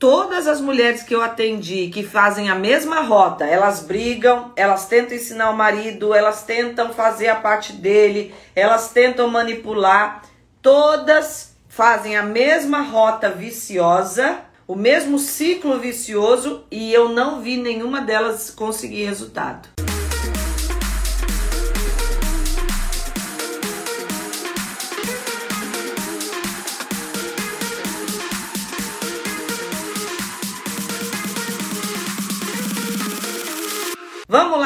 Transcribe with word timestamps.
todas 0.00 0.48
as 0.48 0.62
mulheres 0.62 1.02
que 1.02 1.14
eu 1.14 1.20
atendi 1.20 1.88
que 1.88 2.02
fazem 2.02 2.48
a 2.48 2.54
mesma 2.54 3.02
rota, 3.02 3.44
elas 3.44 3.82
brigam, 3.82 4.50
elas 4.56 4.86
tentam 4.86 5.14
ensinar 5.14 5.50
o 5.50 5.56
marido, 5.56 6.14
elas 6.14 6.42
tentam 6.42 6.94
fazer 6.94 7.28
a 7.28 7.36
parte 7.36 7.74
dele, 7.74 8.34
elas 8.56 8.90
tentam 8.92 9.28
manipular, 9.28 10.22
todas 10.62 11.54
fazem 11.68 12.16
a 12.16 12.22
mesma 12.22 12.80
rota 12.80 13.28
viciosa, 13.28 14.38
o 14.66 14.74
mesmo 14.74 15.18
ciclo 15.18 15.78
vicioso 15.78 16.64
e 16.70 16.92
eu 16.94 17.10
não 17.10 17.42
vi 17.42 17.58
nenhuma 17.58 18.00
delas 18.00 18.50
conseguir 18.50 19.04
resultado. 19.04 19.68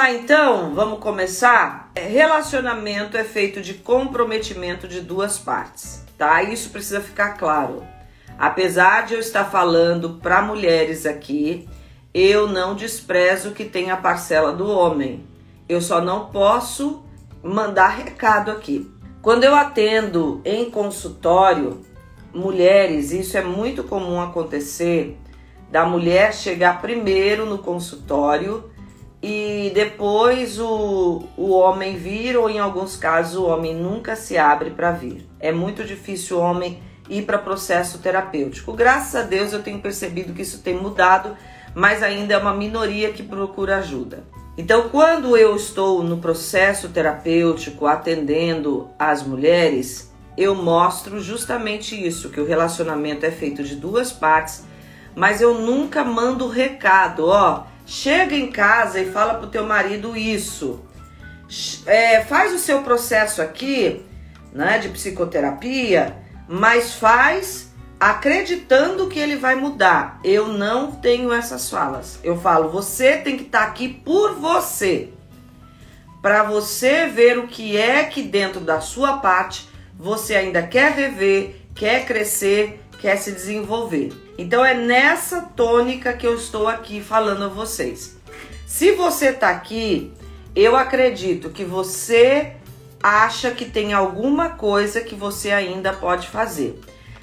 Lá 0.04 0.12
então, 0.12 0.74
vamos 0.74 0.98
começar? 0.98 1.90
Relacionamento 1.96 3.16
é 3.16 3.24
feito 3.24 3.62
de 3.62 3.72
comprometimento 3.72 4.86
de 4.86 5.00
duas 5.00 5.38
partes, 5.38 6.04
tá? 6.18 6.42
Isso 6.42 6.68
precisa 6.68 7.00
ficar 7.00 7.38
claro. 7.38 7.82
Apesar 8.38 9.06
de 9.06 9.14
eu 9.14 9.20
estar 9.20 9.46
falando 9.46 10.18
para 10.20 10.42
mulheres 10.42 11.06
aqui, 11.06 11.66
eu 12.12 12.46
não 12.46 12.74
desprezo 12.74 13.52
que 13.52 13.64
tem 13.64 13.90
a 13.90 13.96
parcela 13.96 14.52
do 14.52 14.68
homem. 14.68 15.24
Eu 15.66 15.80
só 15.80 16.02
não 16.02 16.26
posso 16.26 17.02
mandar 17.42 17.88
recado 17.88 18.50
aqui. 18.50 18.90
Quando 19.22 19.44
eu 19.44 19.54
atendo 19.54 20.42
em 20.44 20.70
consultório 20.70 21.80
mulheres, 22.34 23.10
isso 23.10 23.38
é 23.38 23.42
muito 23.42 23.82
comum 23.82 24.20
acontecer 24.20 25.18
da 25.70 25.86
mulher 25.86 26.34
chegar 26.34 26.82
primeiro 26.82 27.46
no 27.46 27.56
consultório 27.56 28.73
e 29.26 29.70
depois 29.74 30.60
o, 30.60 31.24
o 31.34 31.52
homem 31.52 31.96
vir, 31.96 32.36
ou 32.36 32.50
em 32.50 32.58
alguns 32.58 32.94
casos 32.94 33.36
o 33.36 33.46
homem 33.46 33.74
nunca 33.74 34.16
se 34.16 34.36
abre 34.36 34.68
para 34.68 34.92
vir. 34.92 35.26
É 35.40 35.50
muito 35.50 35.82
difícil 35.82 36.36
o 36.36 36.40
homem 36.42 36.82
ir 37.08 37.22
para 37.22 37.38
processo 37.38 38.00
terapêutico. 38.00 38.74
Graças 38.74 39.14
a 39.14 39.22
Deus 39.22 39.54
eu 39.54 39.62
tenho 39.62 39.78
percebido 39.78 40.34
que 40.34 40.42
isso 40.42 40.60
tem 40.60 40.74
mudado, 40.74 41.34
mas 41.74 42.02
ainda 42.02 42.34
é 42.34 42.36
uma 42.36 42.52
minoria 42.52 43.14
que 43.14 43.22
procura 43.22 43.78
ajuda. 43.78 44.22
Então, 44.58 44.90
quando 44.90 45.38
eu 45.38 45.56
estou 45.56 46.02
no 46.02 46.18
processo 46.18 46.90
terapêutico 46.90 47.86
atendendo 47.86 48.90
as 48.98 49.22
mulheres, 49.22 50.12
eu 50.36 50.54
mostro 50.54 51.18
justamente 51.18 51.96
isso, 51.96 52.28
que 52.28 52.42
o 52.42 52.46
relacionamento 52.46 53.24
é 53.24 53.30
feito 53.30 53.64
de 53.64 53.74
duas 53.74 54.12
partes, 54.12 54.66
mas 55.16 55.40
eu 55.40 55.54
nunca 55.54 56.04
mando 56.04 56.46
recado, 56.46 57.26
ó, 57.26 57.64
Chega 57.86 58.34
em 58.34 58.50
casa 58.50 59.00
e 59.00 59.10
fala 59.10 59.34
pro 59.34 59.48
teu 59.48 59.66
marido 59.66 60.16
isso. 60.16 60.82
É, 61.86 62.22
faz 62.22 62.52
o 62.52 62.58
seu 62.58 62.82
processo 62.82 63.42
aqui, 63.42 64.04
né, 64.52 64.78
de 64.78 64.88
psicoterapia, 64.88 66.16
mas 66.48 66.94
faz 66.94 67.72
acreditando 68.00 69.08
que 69.08 69.18
ele 69.18 69.36
vai 69.36 69.54
mudar. 69.54 70.20
Eu 70.24 70.48
não 70.48 70.92
tenho 70.92 71.32
essas 71.32 71.70
falas. 71.70 72.18
Eu 72.22 72.38
falo, 72.38 72.70
você 72.70 73.16
tem 73.16 73.36
que 73.36 73.44
estar 73.44 73.62
tá 73.62 73.66
aqui 73.66 73.88
por 73.88 74.34
você. 74.34 75.10
Para 76.20 76.42
você 76.42 77.06
ver 77.06 77.38
o 77.38 77.46
que 77.46 77.76
é 77.76 78.04
que 78.04 78.22
dentro 78.22 78.60
da 78.60 78.80
sua 78.80 79.18
parte 79.18 79.68
você 79.98 80.34
ainda 80.34 80.62
quer 80.62 80.92
rever, 80.92 81.56
quer 81.74 82.06
crescer, 82.06 82.83
quer 83.04 83.18
se 83.18 83.32
desenvolver. 83.32 84.14
Então 84.38 84.64
é 84.64 84.72
nessa 84.72 85.42
tônica 85.42 86.14
que 86.14 86.26
eu 86.26 86.34
estou 86.34 86.66
aqui 86.66 87.02
falando 87.02 87.44
a 87.44 87.48
vocês. 87.48 88.16
Se 88.66 88.92
você 88.92 89.26
está 89.26 89.50
aqui, 89.50 90.10
eu 90.56 90.74
acredito 90.74 91.50
que 91.50 91.64
você 91.64 92.54
acha 93.02 93.50
que 93.50 93.66
tem 93.66 93.92
alguma 93.92 94.48
coisa 94.48 95.02
que 95.02 95.14
você 95.14 95.50
ainda 95.50 95.92
pode 95.92 96.28
fazer. 96.28 96.80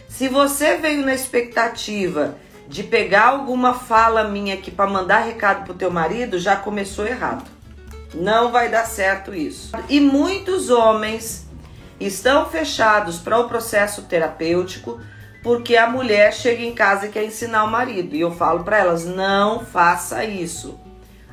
Se 0.08 0.28
você 0.28 0.78
veio 0.78 1.04
na 1.04 1.16
expectativa 1.16 2.36
de 2.68 2.84
pegar 2.84 3.30
alguma 3.30 3.74
fala 3.74 4.26
minha 4.26 4.54
aqui 4.54 4.70
para 4.70 4.88
mandar 4.88 5.22
recado 5.22 5.66
pro 5.66 5.74
teu 5.74 5.90
marido, 5.90 6.38
já 6.38 6.56
começou 6.56 7.08
errado. 7.08 7.50
Não 8.14 8.52
vai 8.52 8.70
dar 8.70 8.86
certo 8.86 9.34
isso. 9.34 9.72
E 9.90 10.00
muitos 10.00 10.70
homens 10.70 11.48
estão 12.00 12.48
fechados 12.48 13.18
para 13.18 13.40
o 13.40 13.50
processo 13.50 14.04
terapêutico 14.04 15.02
porque 15.44 15.76
a 15.76 15.90
mulher 15.90 16.34
chega 16.34 16.62
em 16.64 16.74
casa 16.74 17.08
e 17.08 17.10
quer 17.10 17.26
ensinar 17.26 17.64
o 17.64 17.72
marido. 17.72 18.16
E 18.16 18.22
eu 18.22 18.32
falo 18.32 18.64
para 18.64 18.78
elas: 18.80 19.06
não 19.06 19.66
faça 19.66 20.24
isso. 20.24 20.80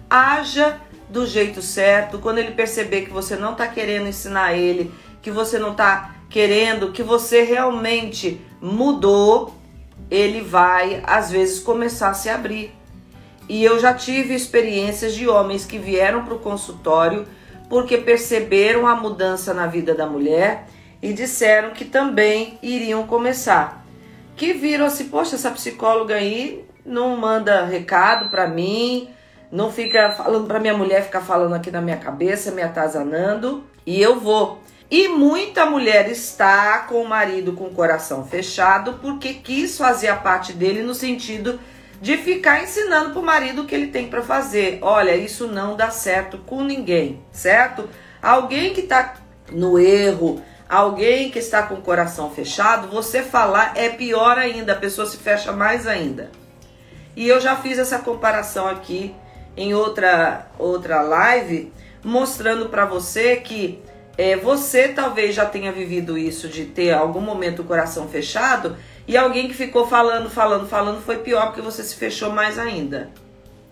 Haja 0.09 0.81
do 1.09 1.27
jeito 1.27 1.61
certo. 1.61 2.19
Quando 2.19 2.39
ele 2.39 2.53
perceber 2.53 3.03
que 3.03 3.11
você 3.11 3.37
não 3.37 3.53
está 3.53 3.67
querendo 3.67 4.09
ensinar 4.09 4.55
ele, 4.55 4.93
que 5.21 5.31
você 5.31 5.59
não 5.59 5.73
está 5.73 6.15
querendo, 6.31 6.93
que 6.93 7.03
você 7.03 7.43
realmente 7.43 8.41
mudou, 8.61 9.55
ele 10.11 10.41
vai 10.41 11.03
às 11.07 11.31
vezes 11.31 11.61
começar 11.61 12.11
a 12.11 12.15
se 12.15 12.29
abrir. 12.29 12.75
E 13.49 13.65
eu 13.65 13.79
já 13.79 13.95
tive 13.95 14.35
experiências 14.35 15.15
de 15.15 15.27
homens 15.27 15.65
que 15.65 15.79
vieram 15.79 16.25
para 16.25 16.35
o 16.35 16.39
consultório 16.39 17.27
porque 17.69 17.99
perceberam 17.99 18.87
a 18.87 18.95
mudança 18.95 19.53
na 19.53 19.67
vida 19.67 19.95
da 19.95 20.07
mulher 20.07 20.67
e 21.01 21.13
disseram 21.13 21.71
que 21.71 21.85
também 21.85 22.59
iriam 22.63 23.07
começar 23.07 23.87
que 24.39 24.53
viram 24.53 24.87
assim, 24.87 25.09
poxa, 25.09 25.35
essa 25.35 25.51
psicóloga 25.51 26.15
aí 26.15 26.65
não 26.87 27.17
manda 27.17 27.67
recado 27.67 28.31
para 28.31 28.47
mim, 28.47 29.11
não 29.51 29.71
fica 29.73 30.13
falando 30.13 30.47
para 30.47 30.61
minha 30.61 30.77
mulher 30.77 31.03
ficar 31.05 31.21
falando 31.21 31.55
aqui 31.55 31.71
na 31.71 31.83
minha 31.83 31.97
cabeça, 31.97 32.53
me 32.53 32.63
atazanando, 32.63 33.65
e 33.85 34.01
eu 34.01 34.21
vou. 34.21 34.63
E 34.91 35.09
muita 35.09 35.67
mulher 35.67 36.09
está 36.09 36.79
com 36.89 37.03
o 37.03 37.09
marido 37.09 37.53
com 37.53 37.65
o 37.65 37.75
coração 37.75 38.25
fechado 38.25 38.95
porque 39.03 39.35
quis 39.35 39.77
fazer 39.77 40.09
a 40.09 40.17
parte 40.17 40.53
dele 40.53 40.83
no 40.83 40.95
sentido 40.95 41.61
de 42.01 42.17
ficar 42.17 42.63
ensinando 42.63 43.11
pro 43.11 43.23
marido 43.23 43.63
o 43.63 43.67
que 43.67 43.75
ele 43.75 43.89
tem 43.89 44.09
para 44.09 44.23
fazer. 44.23 44.79
Olha, 44.81 45.17
isso 45.17 45.49
não 45.49 45.77
dá 45.77 45.91
certo 45.91 46.39
com 46.39 46.63
ninguém, 46.63 47.21
certo? 47.33 47.89
Alguém 48.23 48.73
que 48.73 48.83
tá 48.83 49.17
no 49.51 49.79
erro, 49.79 50.41
alguém 50.69 51.31
que 51.31 51.39
está 51.39 51.63
com 51.63 51.75
o 51.75 51.83
coração 51.83 52.31
fechado, 52.31 52.89
você 52.89 53.23
falar 53.23 53.73
é 53.77 53.89
pior 53.89 54.39
ainda, 54.39 54.73
a 54.73 54.77
pessoa 54.77 55.07
se 55.07 55.17
fecha 55.17 55.53
mais 55.53 55.87
ainda. 55.87 56.31
E 57.17 57.29
eu 57.29 57.41
já 57.41 57.57
fiz 57.57 57.79
essa 57.79 57.99
comparação 57.99 58.69
aqui 58.69 59.15
em 59.57 59.75
outra 59.75 60.47
outra 60.59 61.01
live, 61.01 61.73
mostrando 62.05 62.69
para 62.69 62.85
você 62.85 63.37
que 63.37 63.83
é, 64.17 64.37
você 64.37 64.89
talvez 64.89 65.35
já 65.35 65.47
tenha 65.47 65.73
vivido 65.73 66.19
isso 66.19 66.49
de 66.49 66.65
ter 66.65 66.93
algum 66.93 67.21
momento 67.21 67.63
o 67.63 67.65
coração 67.65 68.09
fechado 68.09 68.77
e 69.07 69.17
alguém 69.17 69.49
que 69.49 69.55
ficou 69.55 69.87
falando, 69.87 70.29
falando, 70.29 70.69
falando 70.69 71.01
foi 71.01 71.19
pior 71.19 71.47
porque 71.47 71.63
você 71.63 71.83
se 71.83 71.95
fechou 71.95 72.31
mais 72.31 72.59
ainda. 72.59 73.11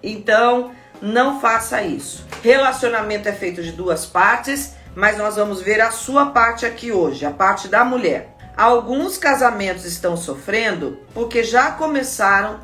Então, 0.03 0.71
não 1.03 1.41
faça 1.41 1.83
isso. 1.83 2.25
Relacionamento 2.43 3.29
é 3.29 3.33
feito 3.33 3.63
de 3.63 3.73
duas 3.73 4.07
partes 4.07 4.76
mas 4.97 5.19
nós 5.19 5.37
vamos 5.37 5.61
ver 5.61 5.79
a 5.83 5.91
sua 5.91 6.31
parte 6.31 6.65
aqui 6.65 6.91
hoje, 6.91 7.27
a 7.27 7.31
parte 7.31 7.69
da 7.69 7.85
mulher. 7.85 8.35
Alguns 8.57 9.19
casamentos 9.19 9.85
estão 9.85 10.17
sofrendo 10.17 10.99
porque 11.13 11.45
já 11.45 11.71
começaram 11.73 12.61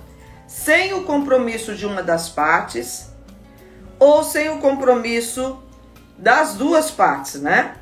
sem 0.48 0.94
o 0.94 1.02
compromisso 1.02 1.74
de 1.74 1.84
uma 1.84 2.02
das 2.02 2.30
partes 2.30 3.12
ou 3.98 4.24
sem 4.24 4.48
o 4.48 4.58
compromisso 4.58 5.62
das 6.16 6.54
duas 6.54 6.90
partes, 6.90 7.38
né? 7.38 7.74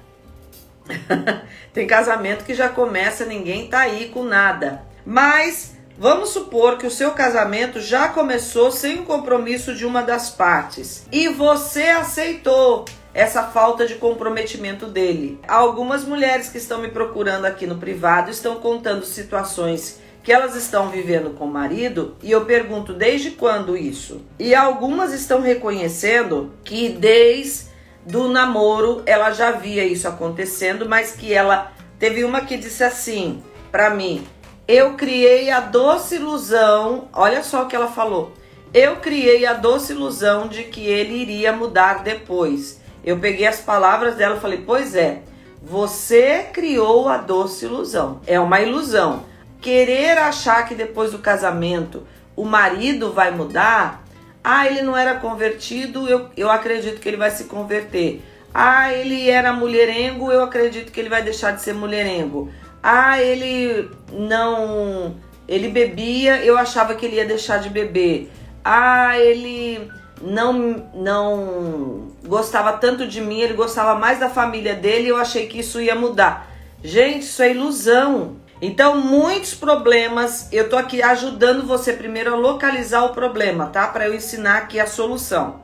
Tem 1.73 1.87
casamento 1.87 2.45
que 2.45 2.53
já 2.53 2.69
começa, 2.69 3.25
ninguém 3.25 3.69
tá 3.69 3.79
aí 3.79 4.09
com 4.09 4.25
nada. 4.25 4.83
Mas 5.07 5.77
vamos 5.97 6.31
supor 6.31 6.77
que 6.77 6.87
o 6.89 6.91
seu 6.91 7.13
casamento 7.13 7.81
já 7.81 8.09
começou 8.09 8.73
sem 8.73 8.99
o 8.99 9.05
compromisso 9.05 9.77
de 9.77 9.87
uma 9.87 10.03
das 10.03 10.29
partes 10.29 11.07
e 11.13 11.29
você 11.29 11.85
aceitou 11.85 12.85
essa 13.13 13.45
falta 13.45 13.87
de 13.87 13.97
comprometimento 13.97 14.87
dele. 14.87 15.41
Algumas 15.47 16.05
mulheres 16.05 16.49
que 16.49 16.59
estão 16.59 16.81
me 16.81 16.89
procurando 16.89 17.45
aqui 17.45 17.67
no 17.67 17.77
privado 17.77 18.31
estão 18.31 18.57
contando 18.57 19.05
situações 19.05 20.01
que 20.23 20.33
elas 20.33 20.55
estão 20.55 20.91
vivendo 20.91 21.31
com 21.31 21.47
o 21.47 21.51
marido 21.51 22.15
e 22.23 22.31
eu 22.31 22.45
pergunto 22.45 22.93
desde 22.93 23.31
quando 23.31 23.77
isso? 23.77 24.21
E 24.39 24.55
algumas 24.55 25.13
estão 25.13 25.41
reconhecendo 25.41 26.53
que 26.63 26.91
desde 26.91 27.71
do 28.05 28.29
namoro 28.29 29.03
ela 29.07 29.31
já 29.31 29.51
via 29.51 29.85
isso 29.85 30.09
acontecendo, 30.09 30.89
mas 30.89 31.13
que 31.13 31.33
ela 31.33 31.73
teve 31.99 32.25
uma 32.25 32.43
que 32.43 32.57
disse 32.57 32.85
assim 32.85 33.43
para 33.71 33.91
mim: 33.91 34.27
"Eu 34.67 34.95
criei 34.95 35.51
a 35.51 35.61
doce 35.61 36.17
ilusão, 36.17 37.09
olha 37.13 37.43
só 37.43 37.65
o 37.65 37.67
que 37.67 37.77
ela 37.77 37.89
falou. 37.89 38.33
Eu 38.73 38.97
criei 38.97 39.47
a 39.47 39.53
doce 39.53 39.93
ilusão 39.93 40.47
de 40.47 40.65
que 40.65 40.87
ele 40.87 41.15
iria 41.15 41.53
mudar 41.53 42.05
depois 42.05 42.80
eu 43.05 43.19
peguei 43.19 43.47
as 43.47 43.61
palavras 43.61 44.17
dela 44.17 44.37
e 44.37 44.41
falei: 44.41 44.63
Pois 44.65 44.95
é, 44.95 45.23
você 45.63 46.47
criou 46.53 47.09
a 47.09 47.17
doce 47.17 47.65
ilusão. 47.67 48.21
É 48.27 48.39
uma 48.39 48.61
ilusão. 48.61 49.25
Querer 49.61 50.19
achar 50.19 50.67
que 50.67 50.75
depois 50.75 51.13
do 51.13 51.19
casamento 51.19 52.07
o 52.35 52.45
marido 52.45 53.13
vai 53.13 53.31
mudar. 53.31 54.05
Ah, 54.43 54.67
ele 54.67 54.81
não 54.81 54.97
era 54.97 55.17
convertido, 55.17 56.09
eu, 56.09 56.31
eu 56.35 56.51
acredito 56.51 56.99
que 56.99 57.09
ele 57.09 57.19
vai 57.19 57.31
se 57.31 57.45
converter. 57.45 58.23
Ah, 58.55 58.93
ele 58.93 59.29
era 59.29 59.53
mulherengo, 59.53 60.33
eu 60.33 60.43
acredito 60.43 60.91
que 60.91 60.99
ele 60.99 61.11
vai 61.11 61.23
deixar 61.23 61.53
de 61.53 61.61
ser 61.61 61.75
mulherengo. 61.75 62.51
Ah, 62.83 63.21
ele 63.21 63.91
não. 64.13 65.15
Ele 65.47 65.69
bebia, 65.69 66.43
eu 66.43 66.57
achava 66.57 66.95
que 66.95 67.05
ele 67.05 67.17
ia 67.17 67.27
deixar 67.27 67.59
de 67.59 67.69
beber. 67.69 68.31
Ah, 68.65 69.19
ele 69.19 69.91
não 70.21 70.85
não 70.95 72.09
gostava 72.27 72.75
tanto 72.75 73.07
de 73.07 73.21
mim, 73.21 73.41
ele 73.41 73.55
gostava 73.55 73.99
mais 73.99 74.19
da 74.19 74.29
família 74.29 74.75
dele, 74.75 75.09
eu 75.09 75.17
achei 75.17 75.47
que 75.47 75.61
isso 75.61 75.81
ia 75.81 75.95
mudar. 75.95 76.49
Gente, 76.83 77.23
isso 77.23 77.43
é 77.43 77.51
ilusão. 77.51 78.37
Então, 78.63 79.01
muitos 79.01 79.55
problemas, 79.55 80.49
eu 80.53 80.69
tô 80.69 80.77
aqui 80.77 81.03
ajudando 81.03 81.67
você 81.67 81.95
primeiro 81.95 82.35
a 82.35 82.37
localizar 82.37 83.05
o 83.05 83.15
problema, 83.15 83.67
tá? 83.67 83.87
Para 83.87 84.07
eu 84.07 84.15
ensinar 84.15 84.59
aqui 84.59 84.79
a 84.79 84.87
solução. 84.87 85.63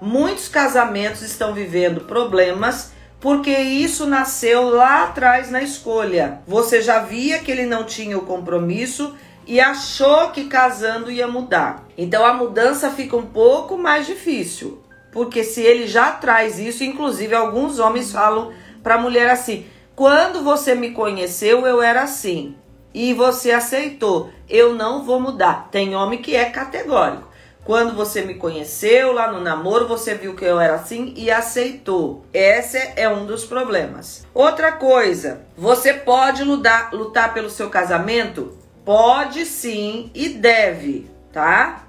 Muitos 0.00 0.48
casamentos 0.48 1.22
estão 1.22 1.54
vivendo 1.54 2.02
problemas 2.02 2.92
porque 3.18 3.50
isso 3.50 4.04
nasceu 4.04 4.68
lá 4.68 5.04
atrás 5.04 5.50
na 5.50 5.62
escolha. 5.62 6.40
Você 6.46 6.82
já 6.82 6.98
via 6.98 7.38
que 7.38 7.50
ele 7.50 7.64
não 7.64 7.84
tinha 7.84 8.18
o 8.18 8.26
compromisso 8.26 9.14
e 9.46 9.60
achou 9.60 10.30
que 10.30 10.44
casando 10.44 11.10
ia 11.10 11.28
mudar. 11.28 11.84
Então 11.96 12.24
a 12.24 12.34
mudança 12.34 12.90
fica 12.90 13.16
um 13.16 13.26
pouco 13.26 13.76
mais 13.76 14.06
difícil, 14.06 14.82
porque 15.12 15.44
se 15.44 15.62
ele 15.62 15.86
já 15.86 16.12
traz 16.12 16.58
isso, 16.58 16.82
inclusive 16.84 17.34
alguns 17.34 17.78
homens 17.78 18.12
falam 18.12 18.52
para 18.82 18.96
a 18.96 19.00
mulher 19.00 19.30
assim: 19.30 19.66
"Quando 19.94 20.42
você 20.42 20.74
me 20.74 20.90
conheceu, 20.90 21.66
eu 21.66 21.82
era 21.82 22.02
assim, 22.02 22.56
e 22.92 23.12
você 23.12 23.50
aceitou. 23.50 24.30
Eu 24.48 24.74
não 24.74 25.04
vou 25.04 25.20
mudar". 25.20 25.68
Tem 25.70 25.94
homem 25.94 26.20
que 26.20 26.34
é 26.34 26.46
categórico. 26.46 27.34
Quando 27.64 27.94
você 27.94 28.20
me 28.20 28.34
conheceu 28.34 29.12
lá 29.12 29.32
no 29.32 29.40
namoro, 29.40 29.88
você 29.88 30.14
viu 30.14 30.36
que 30.36 30.44
eu 30.44 30.60
era 30.60 30.74
assim 30.74 31.14
e 31.16 31.30
aceitou. 31.30 32.22
Esse 32.30 32.76
é 32.94 33.08
um 33.08 33.24
dos 33.24 33.46
problemas. 33.46 34.26
Outra 34.34 34.72
coisa, 34.72 35.46
você 35.56 35.94
pode 35.94 36.44
lutar, 36.44 36.92
lutar 36.92 37.32
pelo 37.32 37.48
seu 37.48 37.70
casamento? 37.70 38.63
Pode 38.84 39.46
sim 39.46 40.10
e 40.14 40.28
deve, 40.28 41.10
tá? 41.32 41.86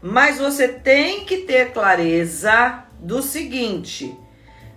Mas 0.00 0.38
você 0.38 0.68
tem 0.68 1.24
que 1.24 1.38
ter 1.38 1.72
clareza 1.72 2.84
do 2.98 3.22
seguinte: 3.22 4.16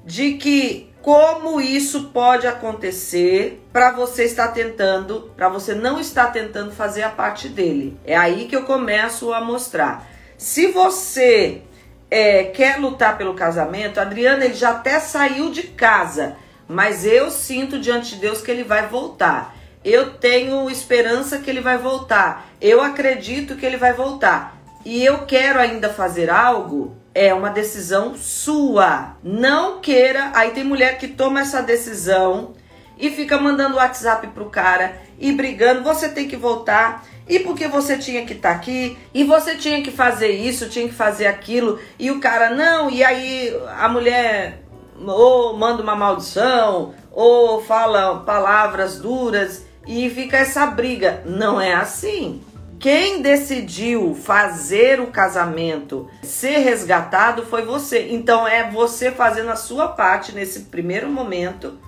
de 0.06 0.34
que 0.34 0.94
como 1.02 1.60
isso 1.60 2.06
pode 2.06 2.48
acontecer 2.48 3.62
para 3.74 3.92
você 3.92 4.24
estar 4.24 4.50
tentando, 4.50 5.32
para 5.36 5.50
você 5.50 5.76
não 5.76 6.00
estar 6.00 6.28
tentando 6.28 6.72
fazer 6.72 7.04
a 7.04 7.10
parte 7.10 7.50
dele. 7.50 8.00
É 8.06 8.16
aí 8.16 8.46
que 8.46 8.56
eu 8.56 8.64
começo 8.64 9.34
a 9.34 9.42
mostrar. 9.42 10.08
Se 10.38 10.68
você 10.68 11.62
é, 12.10 12.46
quer 12.46 12.80
lutar 12.80 13.18
pelo 13.18 13.34
casamento, 13.34 14.00
Adriana 14.00 14.46
ele 14.46 14.54
já 14.54 14.72
até 14.72 14.98
saiu 15.00 15.52
de 15.52 15.64
casa, 15.64 16.38
mas 16.68 17.06
eu 17.06 17.30
sinto 17.30 17.80
diante 17.80 18.16
de 18.16 18.22
Deus 18.22 18.42
que 18.42 18.50
ele 18.50 18.64
vai 18.64 18.88
voltar. 18.88 19.56
Eu 19.84 20.12
tenho 20.14 20.70
esperança 20.70 21.40
que 21.40 21.50
ele 21.50 21.62
vai 21.62 21.78
voltar. 21.78 22.48
Eu 22.62 22.82
acredito 22.82 23.56
que 23.56 23.66
ele 23.66 23.78
vai 23.78 23.94
voltar. 23.94 24.58
E 24.86 25.04
eu 25.04 25.20
quero 25.26 25.60
ainda 25.60 25.90
fazer 25.90 26.30
algo. 26.30 26.96
É 27.14 27.34
uma 27.34 27.50
decisão 27.50 28.16
sua. 28.16 29.18
Não 29.24 29.80
queira. 29.80 30.32
Aí 30.34 30.52
tem 30.52 30.64
mulher 30.64 30.98
que 30.98 31.08
toma 31.08 31.42
essa 31.42 31.62
decisão 31.62 32.54
e 32.98 33.10
fica 33.10 33.38
mandando 33.38 33.78
WhatsApp 33.78 34.28
pro 34.28 34.50
cara 34.50 34.98
e 35.20 35.32
brigando. 35.32 35.84
Você 35.84 36.10
tem 36.10 36.28
que 36.28 36.38
voltar 36.38 37.06
e 37.28 37.40
porque 37.40 37.68
você 37.68 37.98
tinha 37.98 38.26
que 38.26 38.34
estar 38.34 38.50
tá 38.50 38.56
aqui, 38.56 38.98
e 39.14 39.24
você 39.24 39.56
tinha 39.56 39.82
que 39.82 39.92
fazer 39.92 40.32
isso, 40.32 40.70
tinha 40.70 40.88
que 40.88 40.94
fazer 40.94 41.28
aquilo, 41.28 41.80
e 41.98 42.12
o 42.12 42.20
cara 42.20 42.50
não, 42.50 42.90
e 42.90 43.04
aí 43.04 43.56
a 43.80 43.88
mulher 43.88 44.62
ou 45.06 45.58
manda 45.58 45.82
uma 45.82 45.96
maldição, 45.96 46.94
ou 47.12 47.64
fala 47.64 48.20
palavras 48.20 49.00
duras, 49.00 49.66
e 49.88 50.10
fica 50.10 50.38
essa 50.38 50.66
briga. 50.66 51.22
Não 51.26 51.60
é 51.60 51.74
assim. 51.74 52.42
Quem 52.80 53.22
decidiu 53.22 54.14
fazer 54.14 55.00
o 55.00 55.08
casamento 55.08 56.10
ser 56.22 56.58
resgatado 56.58 57.46
foi 57.46 57.64
você. 57.64 58.10
Então 58.10 58.48
é 58.48 58.70
você 58.70 59.12
fazendo 59.12 59.50
a 59.52 59.56
sua 59.56 59.88
parte 59.88 60.34
nesse 60.34 60.62
primeiro 60.62 61.10
momento. 61.10 61.80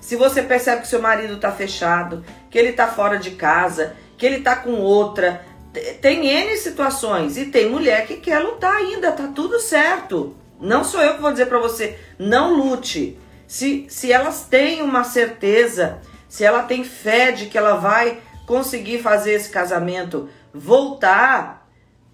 Se 0.00 0.16
você 0.16 0.42
percebe 0.42 0.82
que 0.82 0.88
seu 0.88 1.00
marido 1.00 1.34
está 1.34 1.50
fechado, 1.50 2.22
que 2.50 2.58
ele 2.58 2.68
está 2.68 2.86
fora 2.86 3.18
de 3.18 3.30
casa, 3.30 3.96
que 4.18 4.26
ele 4.26 4.40
tá 4.40 4.54
com 4.56 4.72
outra. 4.72 5.42
Tem 6.02 6.26
N 6.26 6.56
situações 6.58 7.38
e 7.38 7.46
tem 7.46 7.70
mulher 7.70 8.06
que 8.06 8.18
quer 8.18 8.38
lutar 8.38 8.76
ainda, 8.76 9.12
tá 9.12 9.28
tudo 9.34 9.58
certo. 9.58 10.36
Não 10.60 10.84
sou 10.84 11.00
eu 11.00 11.14
que 11.14 11.22
vou 11.22 11.32
dizer 11.32 11.46
para 11.46 11.58
você, 11.58 11.98
não 12.18 12.54
lute. 12.54 13.18
Se, 13.46 13.86
se 13.88 14.12
elas 14.12 14.44
têm 14.44 14.82
uma 14.82 15.04
certeza, 15.04 16.00
se 16.34 16.42
ela 16.42 16.64
tem 16.64 16.82
fé 16.82 17.30
de 17.30 17.46
que 17.46 17.56
ela 17.56 17.76
vai 17.76 18.18
conseguir 18.44 18.98
fazer 18.98 19.34
esse 19.34 19.50
casamento 19.50 20.28
voltar 20.52 21.64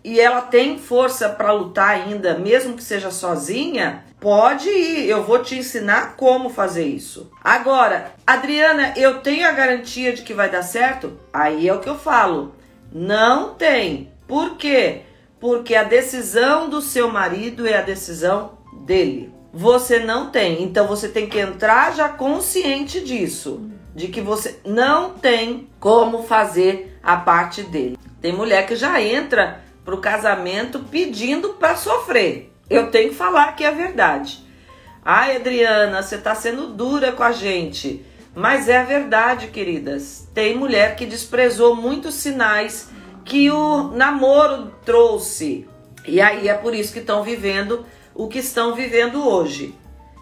e 0.05 0.21
ela 0.21 0.43
tem 0.43 0.79
força 0.79 1.27
para 1.31 1.53
lutar 1.53 1.89
ainda, 1.89 2.37
mesmo 2.37 2.77
que 2.77 2.83
seja 2.83 3.11
sozinha, 3.11 4.05
Pode 4.21 4.69
ir, 4.69 5.09
eu 5.09 5.25
vou 5.25 5.43
te 5.43 5.57
ensinar 5.57 6.15
como 6.15 6.51
fazer 6.51 6.85
isso. 6.85 7.33
Agora, 7.43 8.13
Adriana, 8.27 8.93
eu 8.95 9.21
tenho 9.21 9.49
a 9.49 9.53
garantia 9.53 10.13
de 10.13 10.21
que 10.21 10.35
vai 10.35 10.51
dar 10.51 10.63
certo? 10.63 11.19
Aí 11.33 11.67
é 11.67 11.73
o 11.73 11.81
que 11.81 11.89
eu 11.89 11.99
falo. 11.99 12.55
Não 12.93 13.55
tem. 13.55 14.13
Por 14.29 14.59
quê? 14.59 15.05
Porque 15.41 15.75
a 15.75 15.85
decisão 15.85 16.69
do 16.69 16.83
seu 16.83 17.11
marido 17.11 17.67
é 17.67 17.79
a 17.79 17.83
decisão 17.83 18.59
dele. 18.85 19.33
Você 19.55 20.01
não 20.01 20.29
tem. 20.31 20.63
Então 20.63 20.87
você 20.87 21.09
tem 21.09 21.27
que 21.27 21.39
entrar 21.39 21.95
já 21.95 22.11
consciente 22.11 23.01
disso, 23.01 23.71
de 23.95 24.09
que 24.09 24.21
você 24.21 24.61
não 24.65 25.11
tem 25.11 25.69
como 25.79 26.23
fazer 26.23 26.99
a 27.03 27.17
parte 27.17 27.63
dele. 27.63 27.99
Tem 28.21 28.33
mulher 28.33 28.67
que 28.67 28.77
já 28.77 29.01
entra 29.01 29.63
pro 29.85 29.99
casamento 29.99 30.81
pedindo 30.81 31.51
para 31.51 31.77
sofrer 31.77 32.51
eu 32.71 32.89
tenho 32.89 33.11
que 33.11 33.17
falar 33.17 33.57
que 33.57 33.65
é 33.65 33.73
verdade. 33.73 34.47
Ai, 35.05 35.37
Adriana, 35.37 36.03
você 36.03 36.15
está 36.15 36.37
sendo 36.37 36.69
dura 36.69 37.11
com 37.11 37.25
a 37.25 37.33
gente. 37.33 38.07
Mas 38.33 38.69
é 38.69 38.79
a 38.79 38.85
verdade, 38.85 39.49
queridas. 39.49 40.29
Tem 40.33 40.57
mulher 40.57 40.95
que 40.95 41.05
desprezou 41.05 41.75
muitos 41.75 42.15
sinais 42.15 42.89
que 43.25 43.51
o 43.51 43.91
namoro 43.91 44.73
trouxe. 44.85 45.69
E 46.07 46.21
aí 46.21 46.49
é 46.49 46.55
por 46.55 46.73
isso 46.73 46.93
que 46.93 47.01
estão 47.01 47.25
vivendo 47.25 47.85
o 48.15 48.29
que 48.29 48.39
estão 48.39 48.75
vivendo 48.75 49.27
hoje. 49.27 49.75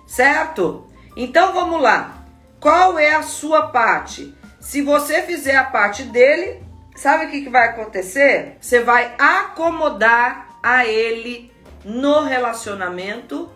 Certo? 0.06 0.86
Então 1.14 1.52
vamos 1.52 1.82
lá. 1.82 2.17
Qual 2.60 2.98
é 2.98 3.14
a 3.14 3.22
sua 3.22 3.68
parte? 3.68 4.34
Se 4.58 4.82
você 4.82 5.22
fizer 5.22 5.56
a 5.56 5.64
parte 5.64 6.02
dele, 6.02 6.62
sabe 6.96 7.26
o 7.26 7.30
que, 7.30 7.42
que 7.42 7.48
vai 7.48 7.68
acontecer? 7.68 8.56
Você 8.60 8.80
vai 8.80 9.14
acomodar 9.18 10.58
a 10.62 10.84
ele 10.84 11.52
no 11.84 12.22
relacionamento 12.22 13.48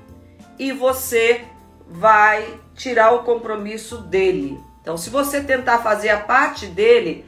e 0.59 0.73
você 0.73 1.45
vai 1.89 2.61
tirar 2.75 3.13
o 3.13 3.25
compromisso 3.25 3.99
dele. 3.99 4.59
Então, 4.81 4.97
se 4.97 5.11
você 5.11 5.41
tentar 5.41 5.79
fazer 5.79 6.11
a 6.11 6.21
parte 6.21 6.67
dele, 6.67 7.25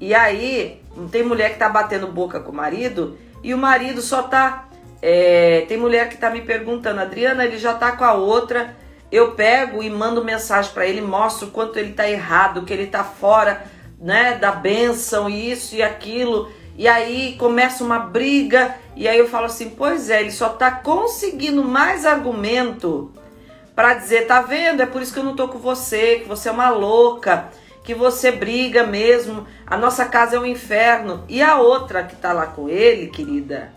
e 0.00 0.14
aí 0.14 0.82
tem 1.10 1.22
mulher 1.22 1.52
que 1.52 1.58
tá 1.58 1.68
batendo 1.68 2.06
boca 2.06 2.40
com 2.40 2.52
o 2.52 2.54
marido 2.54 3.18
e 3.42 3.52
o 3.52 3.58
marido 3.58 4.00
só 4.00 4.22
tá. 4.22 4.64
É, 5.00 5.64
tem 5.68 5.78
mulher 5.78 6.08
que 6.08 6.16
tá 6.16 6.28
me 6.28 6.40
perguntando, 6.40 7.00
Adriana, 7.00 7.44
ele 7.44 7.58
já 7.58 7.74
tá 7.74 7.92
com 7.92 8.04
a 8.04 8.14
outra. 8.14 8.76
Eu 9.10 9.32
pego 9.32 9.82
e 9.82 9.88
mando 9.88 10.24
mensagem 10.24 10.72
para 10.72 10.86
ele, 10.86 11.00
mostro 11.00 11.48
o 11.48 11.50
quanto 11.50 11.78
ele 11.78 11.92
tá 11.92 12.08
errado, 12.08 12.64
que 12.64 12.72
ele 12.72 12.86
tá 12.86 13.02
fora, 13.02 13.64
né, 13.98 14.34
da 14.36 14.52
benção, 14.52 15.28
isso 15.28 15.74
e 15.74 15.82
aquilo. 15.82 16.50
E 16.76 16.86
aí 16.86 17.34
começa 17.38 17.82
uma 17.82 17.98
briga, 17.98 18.76
e 18.94 19.08
aí 19.08 19.18
eu 19.18 19.28
falo 19.28 19.46
assim: 19.46 19.70
pois 19.70 20.10
é, 20.10 20.20
ele 20.20 20.30
só 20.30 20.50
tá 20.50 20.70
conseguindo 20.70 21.64
mais 21.64 22.06
argumento 22.06 23.12
para 23.74 23.94
dizer: 23.94 24.26
tá 24.26 24.42
vendo? 24.42 24.82
É 24.82 24.86
por 24.86 25.02
isso 25.02 25.12
que 25.12 25.18
eu 25.18 25.24
não 25.24 25.34
tô 25.34 25.48
com 25.48 25.58
você, 25.58 26.20
que 26.20 26.28
você 26.28 26.48
é 26.48 26.52
uma 26.52 26.68
louca, 26.68 27.48
que 27.82 27.94
você 27.94 28.30
briga 28.30 28.86
mesmo, 28.86 29.46
a 29.66 29.76
nossa 29.76 30.04
casa 30.04 30.36
é 30.36 30.38
um 30.38 30.44
inferno. 30.44 31.24
E 31.28 31.40
a 31.40 31.56
outra 31.56 32.04
que 32.04 32.14
tá 32.14 32.32
lá 32.32 32.46
com 32.46 32.68
ele, 32.68 33.08
querida, 33.08 33.72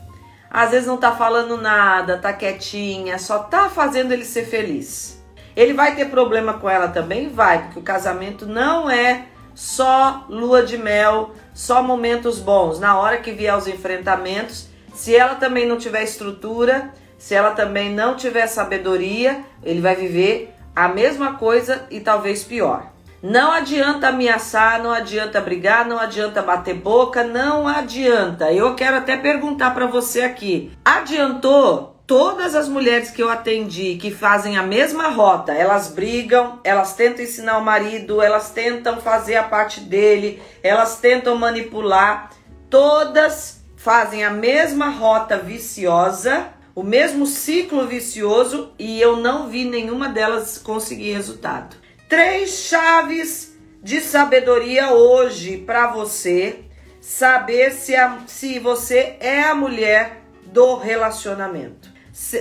às 0.49 0.71
vezes 0.71 0.85
não 0.85 0.97
tá 0.97 1.13
falando 1.13 1.55
nada, 1.55 2.17
tá 2.17 2.33
quietinha, 2.33 3.17
só 3.17 3.39
tá 3.39 3.69
fazendo 3.69 4.11
ele 4.11 4.25
ser 4.25 4.45
feliz. 4.45 5.20
Ele 5.55 5.73
vai 5.73 5.95
ter 5.95 6.05
problema 6.09 6.53
com 6.53 6.69
ela 6.69 6.87
também? 6.87 7.29
Vai, 7.29 7.63
porque 7.63 7.79
o 7.79 7.83
casamento 7.83 8.45
não 8.45 8.89
é 8.89 9.25
só 9.53 10.25
lua 10.29 10.63
de 10.63 10.77
mel, 10.77 11.31
só 11.53 11.83
momentos 11.83 12.39
bons. 12.39 12.79
Na 12.79 12.97
hora 12.99 13.17
que 13.17 13.31
vier 13.31 13.55
os 13.55 13.67
enfrentamentos, 13.67 14.67
se 14.93 15.15
ela 15.15 15.35
também 15.35 15.67
não 15.67 15.77
tiver 15.77 16.03
estrutura, 16.03 16.91
se 17.17 17.35
ela 17.35 17.51
também 17.51 17.91
não 17.93 18.15
tiver 18.15 18.47
sabedoria, 18.47 19.41
ele 19.63 19.81
vai 19.81 19.95
viver 19.95 20.53
a 20.75 20.87
mesma 20.87 21.35
coisa 21.35 21.85
e 21.91 21.99
talvez 21.99 22.43
pior. 22.43 22.91
Não 23.21 23.51
adianta 23.51 24.07
ameaçar, 24.07 24.81
não 24.81 24.91
adianta 24.91 25.39
brigar, 25.39 25.87
não 25.87 25.99
adianta 25.99 26.41
bater 26.41 26.73
boca, 26.73 27.23
não 27.23 27.67
adianta. 27.67 28.51
Eu 28.51 28.73
quero 28.73 28.97
até 28.97 29.15
perguntar 29.15 29.75
para 29.75 29.85
você 29.85 30.23
aqui: 30.23 30.71
adiantou 30.83 32.00
todas 32.11 32.55
as 32.55 32.67
mulheres 32.67 33.09
que 33.09 33.23
eu 33.23 33.29
atendi 33.29 33.95
que 33.95 34.11
fazem 34.11 34.57
a 34.57 34.61
mesma 34.61 35.07
rota, 35.07 35.53
elas 35.53 35.87
brigam, 35.87 36.59
elas 36.61 36.93
tentam 36.93 37.23
ensinar 37.23 37.57
o 37.57 37.63
marido, 37.63 38.21
elas 38.21 38.51
tentam 38.51 38.99
fazer 38.99 39.37
a 39.37 39.43
parte 39.43 39.79
dele, 39.79 40.43
elas 40.61 40.97
tentam 40.97 41.37
manipular, 41.37 42.31
todas 42.69 43.63
fazem 43.77 44.25
a 44.25 44.29
mesma 44.29 44.89
rota 44.89 45.37
viciosa, 45.37 46.49
o 46.75 46.83
mesmo 46.83 47.25
ciclo 47.25 47.87
vicioso 47.87 48.73
e 48.77 48.99
eu 48.99 49.15
não 49.15 49.49
vi 49.49 49.63
nenhuma 49.63 50.09
delas 50.09 50.57
conseguir 50.57 51.13
resultado. 51.13 51.77
Três 52.09 52.49
chaves 52.67 53.57
de 53.81 54.01
sabedoria 54.01 54.91
hoje 54.91 55.59
para 55.59 55.87
você 55.87 56.65
saber 56.99 57.71
se, 57.71 57.95
a, 57.95 58.17
se 58.27 58.59
você 58.59 59.15
é 59.21 59.43
a 59.43 59.55
mulher 59.55 60.23
do 60.43 60.75
relacionamento. 60.75 61.90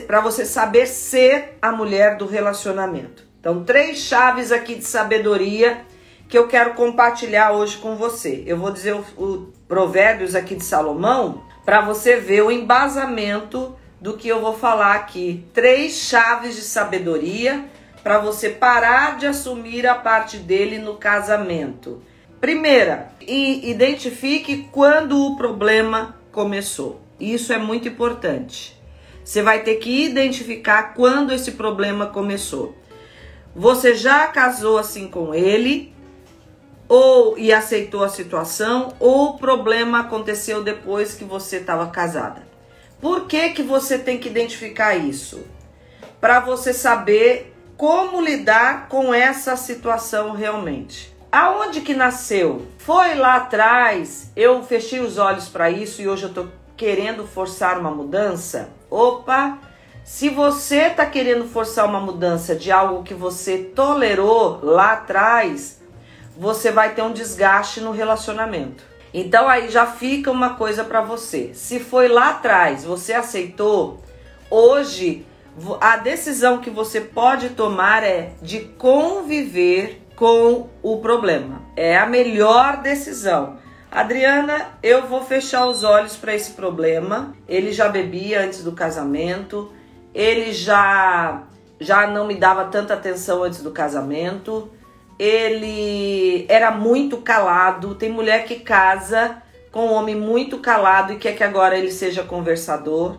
Para 0.07 0.21
você 0.21 0.45
saber 0.45 0.87
ser 0.87 1.57
a 1.61 1.73
mulher 1.73 2.17
do 2.17 2.27
relacionamento. 2.27 3.25
Então, 3.39 3.65
três 3.65 3.99
chaves 3.99 4.53
aqui 4.53 4.75
de 4.75 4.85
sabedoria 4.85 5.85
que 6.29 6.39
eu 6.39 6.47
quero 6.47 6.75
compartilhar 6.75 7.53
hoje 7.53 7.77
com 7.79 7.97
você. 7.97 8.45
Eu 8.47 8.57
vou 8.57 8.71
dizer 8.71 8.95
o, 8.95 9.01
o 9.17 9.53
Provérbios 9.67 10.35
aqui 10.35 10.55
de 10.55 10.65
Salomão 10.65 11.43
para 11.65 11.81
você 11.81 12.17
ver 12.17 12.43
o 12.43 12.51
embasamento 12.51 13.77
do 14.01 14.17
que 14.17 14.29
eu 14.29 14.41
vou 14.41 14.57
falar 14.57 14.95
aqui. 14.95 15.47
Três 15.53 15.95
chaves 15.95 16.55
de 16.55 16.63
sabedoria 16.63 17.65
para 18.03 18.19
você 18.19 18.49
parar 18.49 19.19
de 19.19 19.27
assumir 19.27 19.87
a 19.87 19.95
parte 19.95 20.37
dele 20.37 20.79
no 20.79 20.97
casamento. 20.97 22.03
Primeira, 22.41 23.13
identifique 23.21 24.69
quando 24.73 25.19
o 25.19 25.37
problema 25.37 26.17
começou. 26.33 27.01
Isso 27.19 27.53
é 27.53 27.59
muito 27.59 27.89
importante. 27.89 28.80
Você 29.25 29.43
vai 29.43 29.63
ter 29.63 29.77
que 29.77 30.05
identificar 30.07 30.95
quando 30.95 31.33
esse 31.33 31.53
problema 31.53 32.07
começou. 32.07 32.77
Você 33.55 33.95
já 33.95 34.27
casou 34.29 34.79
assim 34.79 35.09
com 35.09 35.35
ele, 35.35 35.95
ou 36.89 37.39
e 37.39 37.53
aceitou 37.53 38.03
a 38.03 38.09
situação, 38.09 38.95
ou 38.99 39.31
o 39.31 39.39
problema 39.39 40.01
aconteceu 40.01 40.63
depois 40.63 41.15
que 41.15 41.25
você 41.25 41.59
estava 41.59 41.87
casada. 41.89 42.49
Por 43.01 43.27
que, 43.27 43.51
que 43.51 43.63
você 43.63 43.99
tem 43.99 44.19
que 44.19 44.29
identificar 44.29 44.97
isso? 44.97 45.45
Para 46.21 46.41
você 46.41 46.73
saber 46.73 47.55
como 47.77 48.21
lidar 48.21 48.89
com 48.89 49.15
essa 49.15 49.57
situação 49.57 50.33
realmente. 50.33 51.17
Aonde 51.33 51.81
que 51.81 51.95
nasceu? 51.95 52.67
Foi 52.77 53.15
lá 53.15 53.37
atrás, 53.37 54.31
eu 54.37 54.63
fechei 54.63 55.01
os 55.01 55.17
olhos 55.17 55.49
para 55.49 55.71
isso 55.71 56.03
e 56.03 56.09
hoje 56.09 56.25
eu 56.25 56.35
tô 56.35 56.47
querendo 56.77 57.27
forçar 57.27 57.79
uma 57.79 57.91
mudança? 57.91 58.69
Opa! 58.91 59.59
Se 60.03 60.29
você 60.29 60.91
tá 60.91 61.07
querendo 61.07 61.45
forçar 61.45 61.87
uma 61.87 62.01
mudança 62.01 62.57
de 62.57 62.73
algo 62.73 63.05
que 63.05 63.15
você 63.15 63.59
tolerou 63.59 64.59
lá 64.61 64.95
atrás, 64.95 65.81
você 66.37 66.73
vai 66.73 66.95
ter 66.95 67.03
um 67.03 67.13
desgaste 67.13 67.81
no 67.81 67.93
relacionamento. 67.93 68.83
Então 69.15 69.49
aí 69.49 69.69
já 69.71 69.87
fica 69.87 70.31
uma 70.31 70.55
coisa 70.55 70.83
para 70.83 71.01
você. 71.01 71.53
Se 71.55 71.79
foi 71.79 72.09
lá 72.09 72.31
atrás, 72.31 72.85
você 72.85 73.13
aceitou, 73.13 74.03
hoje 74.51 75.25
a 75.81 75.97
decisão 75.97 76.59
que 76.59 76.71
você 76.71 77.01
pode 77.01 77.51
tomar 77.51 78.03
é 78.03 78.33
de 78.43 78.61
conviver 78.61 80.03
com 80.17 80.69
o 80.83 80.99
problema. 80.99 81.63
É 81.77 81.97
a 81.97 82.07
melhor 82.07 82.79
decisão. 82.79 83.59
Adriana, 83.91 84.69
eu 84.83 85.09
vou 85.09 85.25
fechar 85.25 85.67
os 85.67 85.83
olhos 85.83 86.17
para 86.17 86.33
esse 86.33 86.53
problema. 86.53 87.35
Ele 87.49 87.73
já 87.73 87.89
bebia 87.89 88.43
antes 88.43 88.63
do 88.63 88.71
casamento, 88.71 89.73
ele 90.15 90.53
já 90.53 91.45
já 91.81 92.07
não 92.07 92.27
me 92.27 92.35
dava 92.35 92.67
tanta 92.67 92.95
atenção 92.95 93.43
antes 93.43 93.63
do 93.63 93.73
casamento. 93.73 94.71
Ele 95.19 96.47
era 96.49 96.71
muito 96.71 97.19
calado. 97.19 97.95
Tem 97.95 98.11
mulher 98.11 98.45
que 98.45 98.61
casa 98.61 99.43
com 99.73 99.87
um 99.87 99.93
homem 99.93 100.15
muito 100.15 100.59
calado 100.59 101.13
e 101.13 101.17
quer 101.17 101.35
que 101.35 101.43
agora 101.43 101.77
ele 101.77 101.91
seja 101.91 102.23
conversador. 102.23 103.19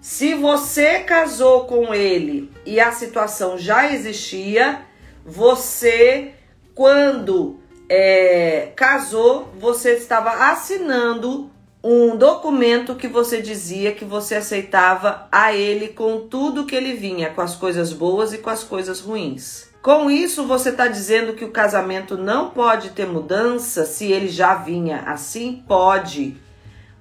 Se 0.00 0.34
você 0.34 1.00
casou 1.00 1.64
com 1.64 1.92
ele 1.92 2.50
e 2.64 2.78
a 2.80 2.92
situação 2.92 3.58
já 3.58 3.92
existia, 3.92 4.82
você, 5.24 6.32
quando 6.74 7.58
é, 7.88 8.72
casou, 8.74 9.48
você 9.58 9.92
estava 9.92 10.50
assinando 10.50 11.50
um 11.82 12.16
documento 12.16 12.94
que 12.96 13.06
você 13.06 13.40
dizia 13.40 13.92
que 13.92 14.04
você 14.04 14.36
aceitava 14.36 15.28
a 15.30 15.52
ele 15.52 15.88
com 15.88 16.26
tudo 16.28 16.66
que 16.66 16.74
ele 16.74 16.94
vinha, 16.94 17.30
com 17.30 17.40
as 17.40 17.54
coisas 17.54 17.92
boas 17.92 18.32
e 18.32 18.38
com 18.38 18.50
as 18.50 18.64
coisas 18.64 19.00
ruins. 19.00 19.68
Com 19.82 20.10
isso, 20.10 20.44
você 20.44 20.70
está 20.70 20.88
dizendo 20.88 21.34
que 21.34 21.44
o 21.44 21.52
casamento 21.52 22.16
não 22.16 22.50
pode 22.50 22.90
ter 22.90 23.06
mudança 23.06 23.84
se 23.86 24.10
ele 24.10 24.28
já 24.28 24.54
vinha 24.54 25.04
assim? 25.06 25.62
Pode 25.68 26.36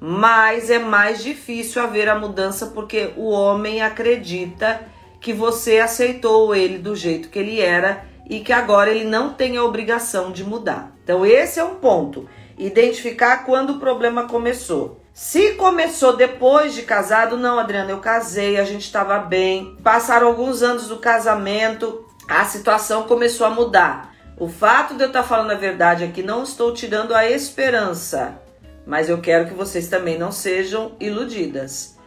mas 0.07 0.69
é 0.69 0.77
mais 0.77 1.23
difícil 1.23 1.81
haver 1.81 2.07
a 2.09 2.19
mudança 2.19 2.67
porque 2.67 3.11
o 3.15 3.29
homem 3.29 3.81
acredita 3.81 4.81
que 5.19 5.33
você 5.33 5.79
aceitou 5.79 6.53
ele 6.53 6.77
do 6.77 6.95
jeito 6.95 7.29
que 7.29 7.39
ele 7.39 7.59
era 7.59 8.05
e 8.29 8.39
que 8.39 8.53
agora 8.53 8.89
ele 8.89 9.05
não 9.05 9.33
tem 9.33 9.57
a 9.57 9.63
obrigação 9.63 10.31
de 10.31 10.43
mudar. 10.43 10.91
Então, 11.03 11.25
esse 11.25 11.59
é 11.59 11.63
um 11.63 11.75
ponto. 11.75 12.27
Identificar 12.57 13.45
quando 13.45 13.71
o 13.71 13.79
problema 13.79 14.27
começou. 14.27 15.01
Se 15.13 15.53
começou 15.53 16.15
depois 16.15 16.73
de 16.73 16.81
casado, 16.81 17.37
não, 17.37 17.59
Adriana, 17.59 17.91
eu 17.91 17.99
casei, 17.99 18.57
a 18.57 18.63
gente 18.63 18.83
estava 18.83 19.19
bem. 19.19 19.77
Passaram 19.83 20.27
alguns 20.27 20.61
anos 20.61 20.87
do 20.87 20.97
casamento, 20.97 22.05
a 22.27 22.43
situação 22.45 23.03
começou 23.03 23.47
a 23.47 23.49
mudar. 23.49 24.13
O 24.37 24.49
fato 24.49 24.95
de 24.95 25.03
eu 25.03 25.07
estar 25.07 25.23
falando 25.23 25.51
a 25.51 25.55
verdade 25.55 26.03
aqui, 26.03 26.21
não 26.21 26.43
estou 26.43 26.73
tirando 26.73 27.13
a 27.13 27.29
esperança 27.29 28.41
mas 28.85 29.09
eu 29.09 29.19
quero 29.19 29.47
que 29.47 29.53
vocês 29.53 29.87
também 29.87 30.17
não 30.17 30.31
sejam 30.31 30.95
iludidas. 30.99 31.97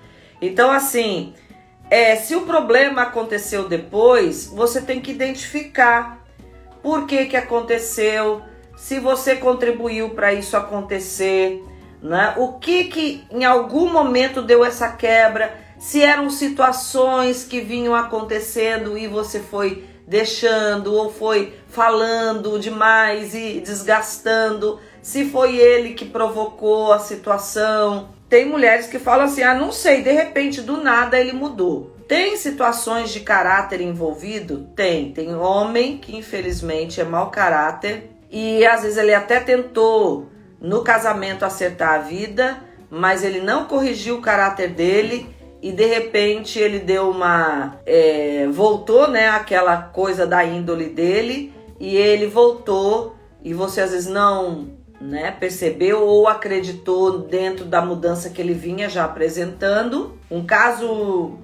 Então, 0.41 0.71
assim, 0.71 1.35
é, 1.91 2.17
se 2.17 2.35
o 2.37 2.43
problema 2.43 3.03
aconteceu 3.03 3.69
depois, 3.69 4.47
você 4.47 4.81
tem 4.81 5.01
que 5.01 5.11
identificar 5.11 6.25
por 6.83 7.07
que, 7.07 7.27
que 7.27 7.37
aconteceu, 7.37 8.43
se 8.77 9.01
você 9.01 9.37
contribuiu 9.37 10.11
para 10.11 10.33
isso 10.33 10.57
acontecer, 10.57 11.65
né? 12.03 12.35
o 12.37 12.55
que, 12.55 12.85
que 12.85 13.25
em 13.31 13.45
algum 13.45 13.93
momento 13.93 14.43
deu 14.43 14.65
essa 14.65 14.89
quebra, 14.93 15.55
se 15.79 16.03
eram 16.03 16.29
situações 16.31 17.45
que 17.45 17.61
vinham 17.61 17.95
acontecendo 17.95 18.97
e 18.99 19.07
você 19.07 19.41
foi 19.41 19.85
deixando 20.07 20.95
ou 20.95 21.13
foi 21.13 21.55
falando 21.69 22.59
demais 22.59 23.35
e 23.35 23.61
desgastando 23.61 24.81
se 25.03 25.29
foi 25.31 25.57
ele 25.57 25.95
que 25.95 26.05
provocou 26.05 26.93
a 26.93 26.99
situação. 26.99 28.18
Tem 28.29 28.45
mulheres 28.45 28.87
que 28.87 28.99
falam 28.99 29.27
assim: 29.27 29.43
ah, 29.43 29.55
não 29.55 29.73
sei, 29.73 30.03
de 30.03 30.13
repente 30.13 30.61
do 30.61 30.83
nada 30.83 31.19
ele 31.19 31.33
mudou. 31.33 31.97
Tem 32.07 32.37
situações 32.37 33.11
de 33.11 33.21
caráter 33.21 33.81
envolvido? 33.81 34.69
Tem. 34.75 35.13
Tem 35.13 35.35
homem 35.35 35.99
que 35.99 36.17
infelizmente 36.17 37.01
é 37.01 37.05
mau 37.05 37.31
caráter 37.31 38.11
e 38.31 38.65
às 38.67 38.83
vezes 38.83 38.97
ele 38.97 39.15
até 39.15 39.41
tentou 39.41 40.29
no 40.61 40.83
casamento 40.83 41.45
acertar 41.45 41.95
a 41.95 41.99
vida, 41.99 42.59
mas 42.91 43.23
ele 43.23 43.41
não 43.41 43.65
corrigiu 43.65 44.17
o 44.17 44.23
caráter 44.23 44.71
dele 44.71 45.35
e 45.61 45.73
de 45.73 45.87
repente 45.87 46.59
ele 46.59 46.79
deu 46.79 47.11
uma. 47.11 47.79
É, 47.85 48.47
voltou, 48.51 49.09
né? 49.09 49.29
Aquela 49.29 49.83
coisa 49.83 50.27
da 50.27 50.45
índole 50.45 50.89
dele 50.89 51.53
e 51.79 51.97
ele 51.97 52.27
voltou 52.27 53.17
e 53.43 53.55
você 53.55 53.81
às 53.81 53.91
vezes 53.91 54.09
não 54.09 54.78
né, 55.01 55.31
percebeu 55.31 56.03
ou 56.03 56.27
acreditou 56.27 57.21
dentro 57.21 57.65
da 57.65 57.81
mudança 57.81 58.31
que 58.31 58.41
ele 58.41 58.55
vinha 58.55 58.89
já 58.89 59.05
apresentando. 59.05 60.19
Um 60.31 60.45
caso, 60.45 61.39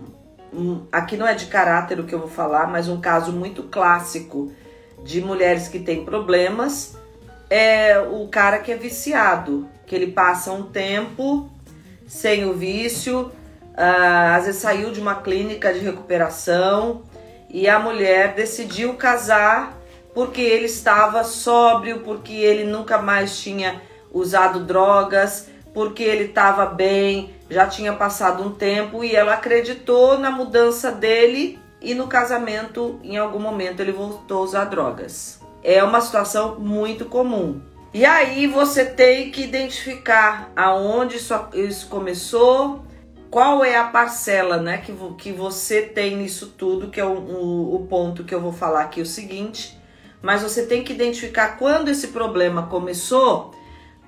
aqui 0.90 1.16
não 1.16 1.26
é 1.26 1.34
de 1.34 1.46
caráter 1.46 2.00
o 2.00 2.04
que 2.04 2.14
eu 2.14 2.18
vou 2.18 2.28
falar, 2.28 2.66
mas 2.66 2.88
um 2.88 3.00
caso 3.00 3.32
muito 3.32 3.64
clássico 3.64 4.50
de 5.04 5.20
mulheres 5.20 5.68
que 5.68 5.78
têm 5.78 6.04
problemas 6.04 6.96
é 7.48 8.00
o 8.00 8.26
cara 8.28 8.58
que 8.58 8.72
é 8.72 8.76
viciado, 8.76 9.68
que 9.86 9.94
ele 9.94 10.08
passa 10.08 10.50
um 10.50 10.64
tempo 10.64 11.48
sem 12.06 12.44
o 12.44 12.54
vício, 12.54 13.32
uh, 13.72 14.34
às 14.36 14.46
vezes 14.46 14.60
saiu 14.60 14.90
de 14.90 15.00
uma 15.00 15.16
clínica 15.16 15.72
de 15.72 15.80
recuperação 15.80 17.02
e 17.48 17.68
a 17.68 17.78
mulher 17.78 18.34
decidiu 18.34 18.94
casar 18.94 19.73
porque 20.14 20.40
ele 20.40 20.66
estava 20.66 21.24
sóbrio, 21.24 22.00
porque 22.00 22.32
ele 22.32 22.64
nunca 22.64 22.98
mais 22.98 23.38
tinha 23.38 23.82
usado 24.12 24.60
drogas, 24.60 25.48
porque 25.74 26.04
ele 26.04 26.26
estava 26.26 26.66
bem, 26.66 27.34
já 27.50 27.66
tinha 27.66 27.92
passado 27.92 28.42
um 28.42 28.52
tempo 28.52 29.02
e 29.02 29.14
ela 29.14 29.34
acreditou 29.34 30.16
na 30.16 30.30
mudança 30.30 30.92
dele 30.92 31.58
e 31.80 31.94
no 31.94 32.06
casamento, 32.06 32.98
em 33.02 33.18
algum 33.18 33.40
momento, 33.40 33.80
ele 33.80 33.92
voltou 33.92 34.38
a 34.38 34.44
usar 34.44 34.64
drogas. 34.64 35.40
é 35.62 35.82
uma 35.82 36.00
situação 36.00 36.58
muito 36.60 37.06
comum. 37.06 37.60
E 37.92 38.04
aí 38.04 38.46
você 38.46 38.84
tem 38.84 39.30
que 39.30 39.42
identificar 39.42 40.50
aonde 40.54 41.16
isso, 41.16 41.88
começou, 41.88 42.84
qual 43.30 43.64
é 43.64 43.76
a 43.76 43.84
parcela 43.84 44.58
né, 44.58 44.78
que, 44.78 44.92
que 45.16 45.32
você 45.32 45.82
tem 45.82 46.16
nisso 46.16 46.54
tudo, 46.56 46.90
que 46.90 47.00
é 47.00 47.04
o, 47.04 47.16
o, 47.16 47.74
o 47.76 47.86
ponto 47.86 48.24
que 48.24 48.34
eu 48.34 48.40
vou 48.40 48.52
falar 48.52 48.82
aqui 48.82 49.00
o 49.00 49.06
seguinte. 49.06 49.78
Mas 50.24 50.40
você 50.40 50.64
tem 50.64 50.82
que 50.82 50.94
identificar 50.94 51.58
quando 51.58 51.90
esse 51.90 52.08
problema 52.08 52.62
começou 52.62 53.54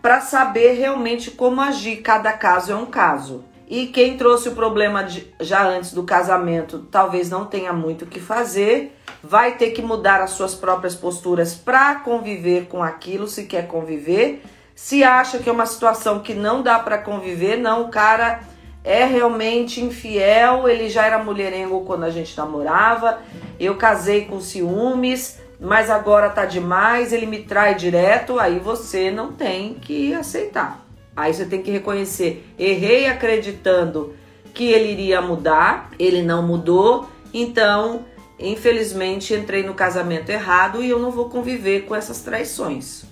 para 0.01 0.19
saber 0.23 0.73
realmente 0.73 1.31
como 1.31 1.61
agir. 1.61 1.97
Cada 1.97 2.33
caso 2.33 2.73
é 2.73 2.75
um 2.75 2.87
caso. 2.87 3.45
E 3.69 3.89
quem 3.89 4.17
trouxe 4.17 4.49
o 4.49 4.55
problema 4.55 5.05
de, 5.05 5.31
já 5.39 5.69
antes 5.69 5.93
do 5.93 6.05
casamento 6.05 6.87
talvez 6.91 7.29
não 7.29 7.45
tenha 7.45 7.71
muito 7.71 8.07
o 8.07 8.09
que 8.09 8.19
fazer, 8.19 8.97
vai 9.23 9.59
ter 9.59 9.73
que 9.73 9.83
mudar 9.83 10.23
as 10.23 10.31
suas 10.31 10.55
próprias 10.55 10.95
posturas 10.95 11.55
para 11.55 11.97
conviver 11.97 12.67
com 12.67 12.83
aquilo, 12.83 13.29
se 13.29 13.45
quer 13.45 13.67
conviver. 13.67 14.43
Se 14.75 15.05
acha 15.05 15.39
que 15.39 15.51
é 15.51 15.53
uma 15.53 15.67
situação 15.67 16.21
que 16.21 16.33
não 16.33 16.63
dá 16.63 16.79
para 16.79 16.97
conviver, 16.97 17.59
não, 17.59 17.83
o 17.83 17.89
cara 17.89 18.41
é 18.83 19.05
realmente 19.05 19.83
infiel, 19.83 20.67
ele 20.67 20.89
já 20.89 21.05
era 21.05 21.19
mulherengo 21.19 21.85
quando 21.85 22.05
a 22.05 22.11
gente 22.11 22.35
namorava, 22.39 23.19
eu 23.59 23.75
casei 23.75 24.27
com 24.27 24.41
ciúmes, 24.41 25.41
mas 25.59 25.91
agora 25.91 26.29
tá 26.31 26.45
demais, 26.45 27.13
ele 27.13 27.27
me 27.27 27.43
trai 27.43 27.75
direto, 27.75 28.39
aí 28.39 28.59
você 28.59 29.11
não 29.11 29.33
tem 29.33 29.75
que 29.75 30.13
aceitar. 30.15 30.85
Aí 31.17 31.33
você 31.33 31.47
tem 31.47 31.63
que 31.63 31.71
reconhecer, 31.71 32.47
errei 32.59 33.07
acreditando 33.07 34.15
que 34.53 34.71
ele 34.71 34.93
iria 34.93 35.21
mudar, 35.21 35.91
ele 35.99 36.23
não 36.23 36.43
mudou, 36.43 37.09
então, 37.33 38.05
infelizmente, 38.39 39.35
entrei 39.35 39.63
no 39.63 39.75
casamento 39.75 40.31
errado 40.31 40.83
e 40.83 40.91
eu 40.91 40.99
não 40.99 41.11
vou 41.11 41.29
conviver 41.29 41.83
com 41.83 41.95
essas 41.95 42.21
traições. 42.21 43.05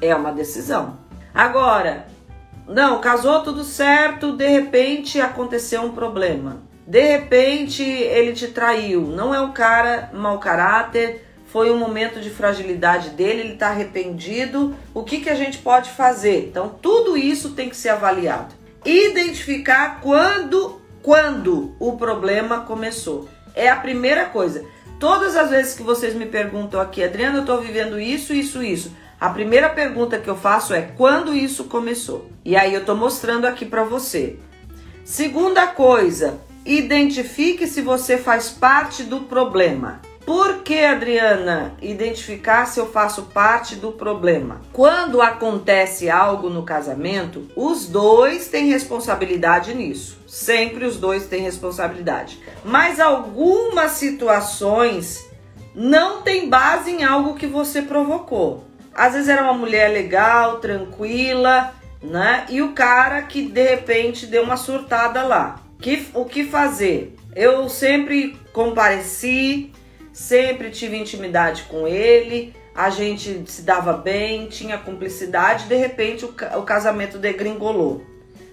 É 0.00 0.14
uma 0.14 0.32
decisão. 0.32 0.98
Agora, 1.32 2.06
não, 2.66 3.00
casou 3.00 3.42
tudo 3.42 3.64
certo, 3.64 4.36
de 4.36 4.46
repente 4.46 5.20
aconteceu 5.20 5.82
um 5.82 5.92
problema. 5.92 6.62
De 6.86 7.00
repente 7.00 7.82
ele 7.82 8.32
te 8.32 8.48
traiu. 8.48 9.02
Não 9.02 9.34
é 9.34 9.40
um 9.40 9.52
cara 9.52 10.10
mau 10.12 10.38
caráter, 10.38 11.26
foi 11.52 11.70
um 11.70 11.76
momento 11.76 12.18
de 12.18 12.30
fragilidade 12.30 13.10
dele, 13.10 13.40
ele 13.40 13.52
está 13.52 13.68
arrependido. 13.68 14.74
O 14.94 15.02
que, 15.02 15.20
que 15.20 15.28
a 15.28 15.34
gente 15.34 15.58
pode 15.58 15.90
fazer? 15.90 16.46
Então, 16.48 16.70
tudo 16.80 17.14
isso 17.14 17.50
tem 17.50 17.68
que 17.68 17.76
ser 17.76 17.90
avaliado. 17.90 18.54
Identificar 18.86 20.00
quando, 20.00 20.80
quando 21.02 21.76
o 21.78 21.92
problema 21.98 22.60
começou. 22.60 23.28
É 23.54 23.68
a 23.68 23.76
primeira 23.76 24.24
coisa. 24.24 24.64
Todas 24.98 25.36
as 25.36 25.50
vezes 25.50 25.74
que 25.74 25.82
vocês 25.82 26.14
me 26.14 26.24
perguntam 26.24 26.80
aqui, 26.80 27.04
Adriana, 27.04 27.36
eu 27.36 27.42
estou 27.42 27.60
vivendo 27.60 28.00
isso, 28.00 28.32
isso, 28.32 28.62
isso. 28.62 28.90
A 29.20 29.28
primeira 29.28 29.68
pergunta 29.68 30.18
que 30.18 30.30
eu 30.30 30.36
faço 30.36 30.72
é 30.72 30.80
quando 30.80 31.34
isso 31.34 31.64
começou? 31.64 32.30
E 32.42 32.56
aí 32.56 32.72
eu 32.72 32.80
estou 32.80 32.96
mostrando 32.96 33.44
aqui 33.44 33.66
para 33.66 33.84
você. 33.84 34.38
Segunda 35.04 35.66
coisa, 35.66 36.40
identifique 36.64 37.66
se 37.66 37.82
você 37.82 38.16
faz 38.16 38.48
parte 38.48 39.02
do 39.02 39.20
problema. 39.20 40.00
Por 40.24 40.62
que, 40.62 40.84
Adriana, 40.84 41.74
identificar 41.82 42.66
se 42.66 42.78
eu 42.78 42.90
faço 42.90 43.24
parte 43.24 43.74
do 43.74 43.92
problema? 43.92 44.60
Quando 44.72 45.20
acontece 45.20 46.08
algo 46.08 46.48
no 46.48 46.62
casamento, 46.62 47.48
os 47.56 47.86
dois 47.86 48.48
têm 48.48 48.66
responsabilidade 48.66 49.74
nisso. 49.74 50.18
Sempre 50.28 50.84
os 50.84 50.96
dois 50.96 51.26
têm 51.26 51.42
responsabilidade. 51.42 52.38
Mas 52.64 53.00
algumas 53.00 53.92
situações 53.92 55.28
não 55.74 56.22
têm 56.22 56.48
base 56.48 56.90
em 56.90 57.02
algo 57.02 57.34
que 57.34 57.46
você 57.46 57.82
provocou. 57.82 58.64
Às 58.94 59.14
vezes 59.14 59.28
era 59.28 59.42
uma 59.42 59.54
mulher 59.54 59.88
legal, 59.88 60.58
tranquila, 60.58 61.72
né? 62.02 62.46
E 62.48 62.62
o 62.62 62.72
cara 62.72 63.22
que 63.22 63.42
de 63.42 63.62
repente 63.62 64.26
deu 64.26 64.42
uma 64.42 64.56
surtada 64.56 65.22
lá. 65.22 65.60
Que, 65.80 66.06
o 66.14 66.24
que 66.24 66.44
fazer? 66.44 67.16
Eu 67.34 67.68
sempre 67.68 68.38
compareci, 68.52 69.72
sempre 70.12 70.70
tive 70.70 70.96
intimidade 70.96 71.64
com 71.64 71.86
ele, 71.86 72.54
a 72.74 72.90
gente 72.90 73.44
se 73.46 73.62
dava 73.62 73.92
bem, 73.92 74.46
tinha 74.46 74.78
cumplicidade, 74.78 75.66
de 75.66 75.76
repente 75.76 76.24
o, 76.24 76.62
casamento 76.62 77.18
degringolou. 77.18 78.04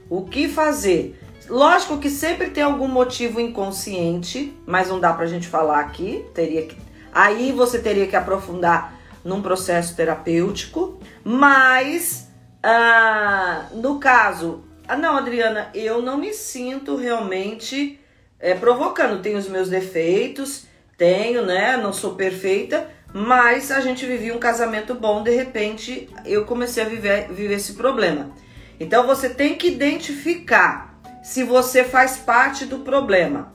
O 0.09 0.23
que 0.23 0.47
fazer? 0.47 1.19
Lógico 1.47 1.97
que 1.97 2.09
sempre 2.09 2.49
tem 2.49 2.63
algum 2.63 2.87
motivo 2.87 3.39
inconsciente, 3.39 4.53
mas 4.65 4.89
não 4.89 4.99
dá 4.99 5.13
pra 5.13 5.25
gente 5.25 5.47
falar 5.47 5.79
aqui, 5.79 6.25
teria 6.33 6.65
que 6.65 6.77
aí 7.11 7.51
você 7.51 7.79
teria 7.79 8.07
que 8.07 8.15
aprofundar 8.15 8.93
num 9.23 9.41
processo 9.41 9.95
terapêutico, 9.95 10.99
mas 11.23 12.27
ah, 12.61 13.67
no 13.73 13.99
caso, 13.99 14.63
ah, 14.87 14.97
não, 14.97 15.15
Adriana, 15.15 15.69
eu 15.73 16.01
não 16.01 16.17
me 16.17 16.33
sinto 16.33 16.95
realmente 16.95 17.99
é, 18.39 18.53
provocando. 18.53 19.21
Tenho 19.21 19.37
os 19.37 19.47
meus 19.47 19.69
defeitos, 19.69 20.65
tenho, 20.99 21.43
né? 21.43 21.77
Não 21.77 21.91
sou 21.91 22.13
perfeita, 22.13 22.87
mas 23.11 23.71
a 23.71 23.79
gente 23.79 24.05
vivia 24.05 24.35
um 24.35 24.39
casamento 24.39 24.93
bom. 24.93 25.23
De 25.23 25.31
repente, 25.31 26.07
eu 26.25 26.45
comecei 26.45 26.83
a 26.83 26.87
viver, 26.87 27.29
viver 27.31 27.55
esse 27.55 27.73
problema. 27.73 28.31
Então, 28.79 29.07
você 29.07 29.29
tem 29.29 29.55
que 29.55 29.67
identificar 29.67 30.99
se 31.23 31.43
você 31.43 31.83
faz 31.83 32.17
parte 32.17 32.65
do 32.65 32.79
problema. 32.79 33.53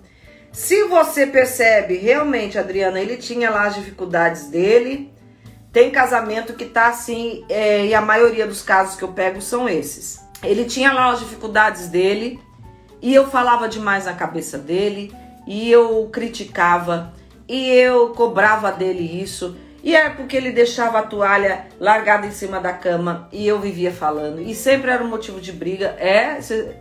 Se 0.50 0.84
você 0.84 1.26
percebe 1.26 1.96
realmente, 1.96 2.58
Adriana, 2.58 3.00
ele 3.00 3.16
tinha 3.16 3.50
lá 3.50 3.66
as 3.66 3.74
dificuldades 3.74 4.46
dele, 4.46 5.12
tem 5.72 5.90
casamento 5.90 6.52
que 6.52 6.64
tá 6.64 6.86
assim, 6.86 7.44
é, 7.48 7.86
e 7.86 7.94
a 7.94 8.00
maioria 8.00 8.46
dos 8.46 8.62
casos 8.62 8.94
que 8.94 9.02
eu 9.02 9.08
pego 9.08 9.42
são 9.42 9.68
esses. 9.68 10.20
Ele 10.42 10.64
tinha 10.64 10.92
lá 10.92 11.10
as 11.10 11.18
dificuldades 11.18 11.88
dele, 11.88 12.38
e 13.02 13.12
eu 13.12 13.28
falava 13.28 13.68
demais 13.68 14.04
na 14.04 14.12
cabeça 14.12 14.56
dele, 14.56 15.12
e 15.46 15.70
eu 15.70 16.08
criticava, 16.12 17.12
e 17.48 17.70
eu 17.70 18.10
cobrava 18.10 18.72
dele 18.72 19.22
isso. 19.22 19.56
E 19.82 19.94
é 19.94 20.08
porque 20.08 20.36
ele 20.36 20.50
deixava 20.50 20.98
a 20.98 21.02
toalha 21.02 21.66
largada 21.78 22.26
em 22.26 22.30
cima 22.30 22.58
da 22.58 22.72
cama 22.72 23.28
e 23.30 23.46
eu 23.46 23.60
vivia 23.60 23.92
falando. 23.92 24.40
E 24.40 24.54
sempre 24.54 24.90
era 24.90 25.04
um 25.04 25.08
motivo 25.08 25.40
de 25.40 25.52
briga. 25.52 25.94
É, 25.98 26.40
cê, 26.40 26.74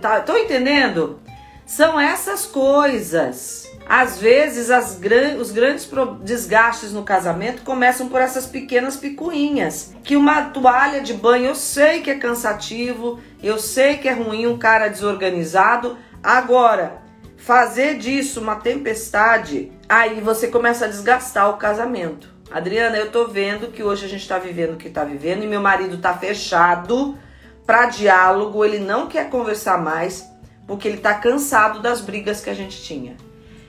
tá, 0.00 0.20
tô 0.20 0.36
entendendo? 0.36 1.18
São 1.64 1.98
essas 1.98 2.44
coisas. 2.44 3.70
Às 3.88 4.18
vezes, 4.18 4.70
as, 4.70 5.00
os 5.40 5.50
grandes 5.50 5.88
desgastes 6.22 6.92
no 6.92 7.02
casamento 7.02 7.62
começam 7.62 8.08
por 8.08 8.20
essas 8.20 8.46
pequenas 8.46 8.96
picuinhas. 8.96 9.94
Que 10.04 10.14
uma 10.14 10.42
toalha 10.42 11.00
de 11.00 11.14
banho, 11.14 11.46
eu 11.46 11.54
sei 11.54 12.00
que 12.00 12.10
é 12.10 12.18
cansativo, 12.18 13.18
eu 13.42 13.58
sei 13.58 13.96
que 13.96 14.08
é 14.08 14.12
ruim 14.12 14.46
um 14.46 14.58
cara 14.58 14.88
desorganizado. 14.88 15.96
Agora, 16.22 17.01
fazer 17.42 17.98
disso 17.98 18.40
uma 18.40 18.54
tempestade, 18.54 19.72
aí 19.88 20.20
você 20.20 20.46
começa 20.46 20.84
a 20.84 20.88
desgastar 20.88 21.50
o 21.50 21.56
casamento. 21.56 22.28
Adriana, 22.52 22.96
eu 22.96 23.10
tô 23.10 23.26
vendo 23.26 23.72
que 23.72 23.82
hoje 23.82 24.06
a 24.06 24.08
gente 24.08 24.28
tá 24.28 24.38
vivendo 24.38 24.74
o 24.74 24.76
que 24.76 24.88
tá 24.88 25.02
vivendo 25.02 25.42
e 25.42 25.48
meu 25.48 25.60
marido 25.60 25.98
tá 25.98 26.14
fechado 26.14 27.18
para 27.66 27.86
diálogo, 27.86 28.64
ele 28.64 28.78
não 28.78 29.08
quer 29.08 29.28
conversar 29.28 29.76
mais 29.76 30.24
porque 30.68 30.86
ele 30.86 30.98
tá 30.98 31.14
cansado 31.14 31.80
das 31.80 32.00
brigas 32.00 32.40
que 32.40 32.48
a 32.48 32.54
gente 32.54 32.80
tinha. 32.80 33.16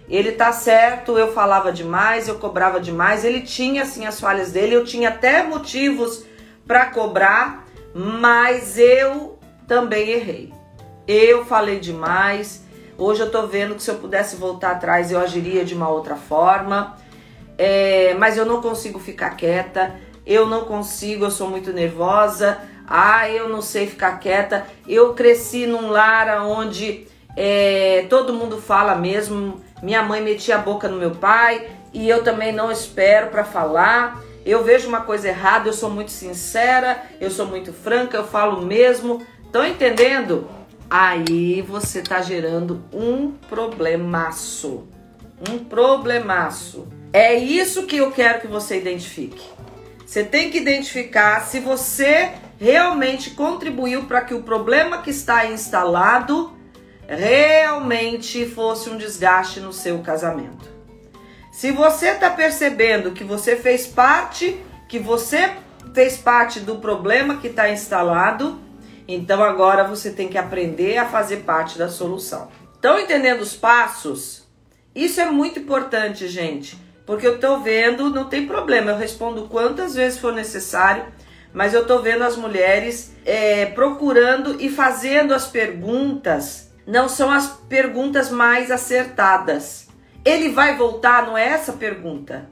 Ele 0.07 0.33
tá 0.33 0.51
certo, 0.51 1.17
eu 1.17 1.33
falava 1.33 1.71
demais, 1.71 2.27
eu 2.27 2.35
cobrava 2.35 2.79
demais, 2.79 3.25
ele 3.25 3.41
tinha 3.41 3.81
assim 3.81 4.05
as 4.05 4.19
falhas 4.19 4.51
dele, 4.51 4.75
eu 4.75 4.85
tinha 4.85 5.09
até 5.09 5.41
motivos 5.41 6.25
para 6.67 6.87
cobrar, 6.87 7.65
mas 7.95 8.77
eu 8.77 9.39
também 9.67 10.09
errei. 10.09 10.53
Eu 11.07 11.43
falei 11.45 11.79
demais. 11.79 12.63
Hoje 12.97 13.21
eu 13.21 13.31
tô 13.31 13.47
vendo 13.47 13.75
que 13.75 13.83
se 13.83 13.89
eu 13.89 13.95
pudesse 13.95 14.35
voltar 14.35 14.71
atrás 14.71 15.11
eu 15.11 15.19
agiria 15.19 15.65
de 15.65 15.73
uma 15.73 15.89
outra 15.89 16.15
forma. 16.15 16.95
É, 17.57 18.13
mas 18.17 18.37
eu 18.37 18.45
não 18.45 18.61
consigo 18.61 18.99
ficar 18.99 19.31
quieta, 19.31 19.95
eu 20.25 20.47
não 20.47 20.65
consigo, 20.65 21.25
eu 21.25 21.31
sou 21.31 21.49
muito 21.49 21.71
nervosa. 21.73 22.59
Ah, 22.87 23.29
eu 23.29 23.49
não 23.49 23.61
sei 23.61 23.87
ficar 23.87 24.19
quieta. 24.19 24.65
Eu 24.87 25.13
cresci 25.13 25.65
num 25.65 25.89
lar 25.89 26.41
onde 26.45 27.07
é, 27.35 28.05
todo 28.09 28.33
mundo 28.33 28.57
fala 28.57 28.95
mesmo, 28.95 29.61
minha 29.81 30.03
mãe 30.03 30.21
metia 30.21 30.55
a 30.55 30.59
boca 30.59 30.87
no 30.87 30.97
meu 30.97 31.11
pai 31.11 31.67
e 31.93 32.07
eu 32.07 32.23
também 32.23 32.51
não 32.51 32.71
espero 32.71 33.27
para 33.27 33.43
falar. 33.43 34.21
Eu 34.45 34.63
vejo 34.63 34.87
uma 34.87 35.01
coisa 35.01 35.29
errada, 35.29 35.69
eu 35.69 35.73
sou 35.73 35.89
muito 35.89 36.11
sincera, 36.11 37.01
eu 37.19 37.31
sou 37.31 37.45
muito 37.47 37.71
franca, 37.71 38.17
eu 38.17 38.27
falo 38.27 38.61
mesmo. 38.61 39.25
Estão 39.45 39.65
entendendo? 39.65 40.49
Aí 40.95 41.59
você 41.63 42.03
tá 42.03 42.21
gerando 42.21 42.83
um 42.93 43.31
problemaço. 43.31 44.87
Um 45.49 45.57
problemaço. 45.57 46.87
É 47.11 47.33
isso 47.33 47.87
que 47.87 47.97
eu 47.97 48.11
quero 48.11 48.41
que 48.41 48.45
você 48.45 48.77
identifique. 48.77 49.43
Você 50.05 50.23
tem 50.23 50.51
que 50.51 50.59
identificar 50.59 51.39
se 51.47 51.59
você 51.59 52.33
realmente 52.59 53.31
contribuiu 53.31 54.03
para 54.03 54.21
que 54.21 54.35
o 54.35 54.43
problema 54.43 54.99
que 54.99 55.09
está 55.09 55.47
instalado 55.47 56.55
realmente 57.07 58.45
fosse 58.45 58.87
um 58.91 58.95
desgaste 58.95 59.59
no 59.59 59.73
seu 59.73 59.97
casamento. 60.03 60.69
Se 61.51 61.71
você 61.71 62.09
está 62.09 62.29
percebendo 62.29 63.13
que 63.13 63.23
você 63.23 63.55
fez 63.55 63.87
parte, 63.87 64.61
que 64.87 64.99
você 64.99 65.53
fez 65.91 66.17
parte 66.17 66.59
do 66.59 66.75
problema 66.75 67.37
que 67.37 67.47
está 67.47 67.71
instalado, 67.71 68.61
então 69.07 69.43
agora 69.43 69.83
você 69.83 70.11
tem 70.11 70.27
que 70.27 70.37
aprender 70.37 70.97
a 70.97 71.05
fazer 71.05 71.37
parte 71.37 71.77
da 71.77 71.89
solução. 71.89 72.49
Estão 72.73 72.99
entendendo 72.99 73.41
os 73.41 73.55
passos? 73.55 74.47
Isso 74.95 75.19
é 75.19 75.25
muito 75.25 75.59
importante, 75.59 76.27
gente, 76.27 76.77
porque 77.05 77.25
eu 77.25 77.35
estou 77.35 77.61
vendo, 77.61 78.09
não 78.09 78.25
tem 78.25 78.45
problema, 78.45 78.91
eu 78.91 78.97
respondo 78.97 79.47
quantas 79.47 79.95
vezes 79.95 80.19
for 80.19 80.33
necessário, 80.33 81.05
mas 81.53 81.73
eu 81.73 81.81
estou 81.81 82.01
vendo 82.01 82.23
as 82.23 82.35
mulheres 82.35 83.15
é, 83.25 83.65
procurando 83.67 84.59
e 84.59 84.69
fazendo 84.69 85.33
as 85.33 85.47
perguntas, 85.47 86.71
não 86.85 87.07
são 87.07 87.31
as 87.31 87.47
perguntas 87.47 88.29
mais 88.29 88.71
acertadas. 88.71 89.87
Ele 90.25 90.49
vai 90.49 90.75
voltar? 90.75 91.25
Não 91.25 91.37
é 91.37 91.47
essa 91.47 91.73
pergunta. 91.73 92.49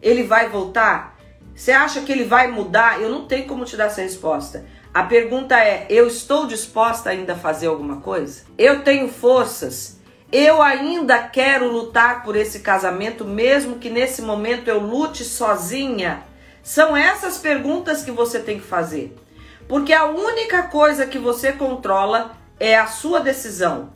Ele 0.00 0.22
vai 0.22 0.48
voltar? 0.48 1.16
Você 1.54 1.72
acha 1.72 2.00
que 2.00 2.10
ele 2.10 2.24
vai 2.24 2.50
mudar? 2.50 3.00
Eu 3.00 3.08
não 3.08 3.26
tenho 3.26 3.46
como 3.46 3.64
te 3.64 3.76
dar 3.76 3.86
essa 3.86 4.02
resposta. 4.02 4.64
A 4.94 5.04
pergunta 5.04 5.58
é: 5.58 5.86
eu 5.88 6.06
estou 6.06 6.46
disposta 6.46 7.10
ainda 7.10 7.32
a 7.32 7.38
fazer 7.38 7.66
alguma 7.66 7.96
coisa? 8.02 8.42
Eu 8.58 8.82
tenho 8.82 9.08
forças? 9.08 9.98
Eu 10.30 10.62
ainda 10.62 11.18
quero 11.22 11.70
lutar 11.70 12.22
por 12.22 12.36
esse 12.36 12.60
casamento, 12.60 13.24
mesmo 13.24 13.78
que 13.78 13.90
nesse 13.90 14.22
momento 14.22 14.68
eu 14.68 14.78
lute 14.80 15.24
sozinha? 15.24 16.24
São 16.62 16.96
essas 16.96 17.38
perguntas 17.38 18.02
que 18.02 18.10
você 18.10 18.38
tem 18.38 18.58
que 18.58 18.66
fazer. 18.66 19.16
Porque 19.68 19.92
a 19.92 20.06
única 20.06 20.64
coisa 20.64 21.06
que 21.06 21.18
você 21.18 21.52
controla 21.52 22.32
é 22.58 22.78
a 22.78 22.86
sua 22.86 23.20
decisão, 23.20 23.92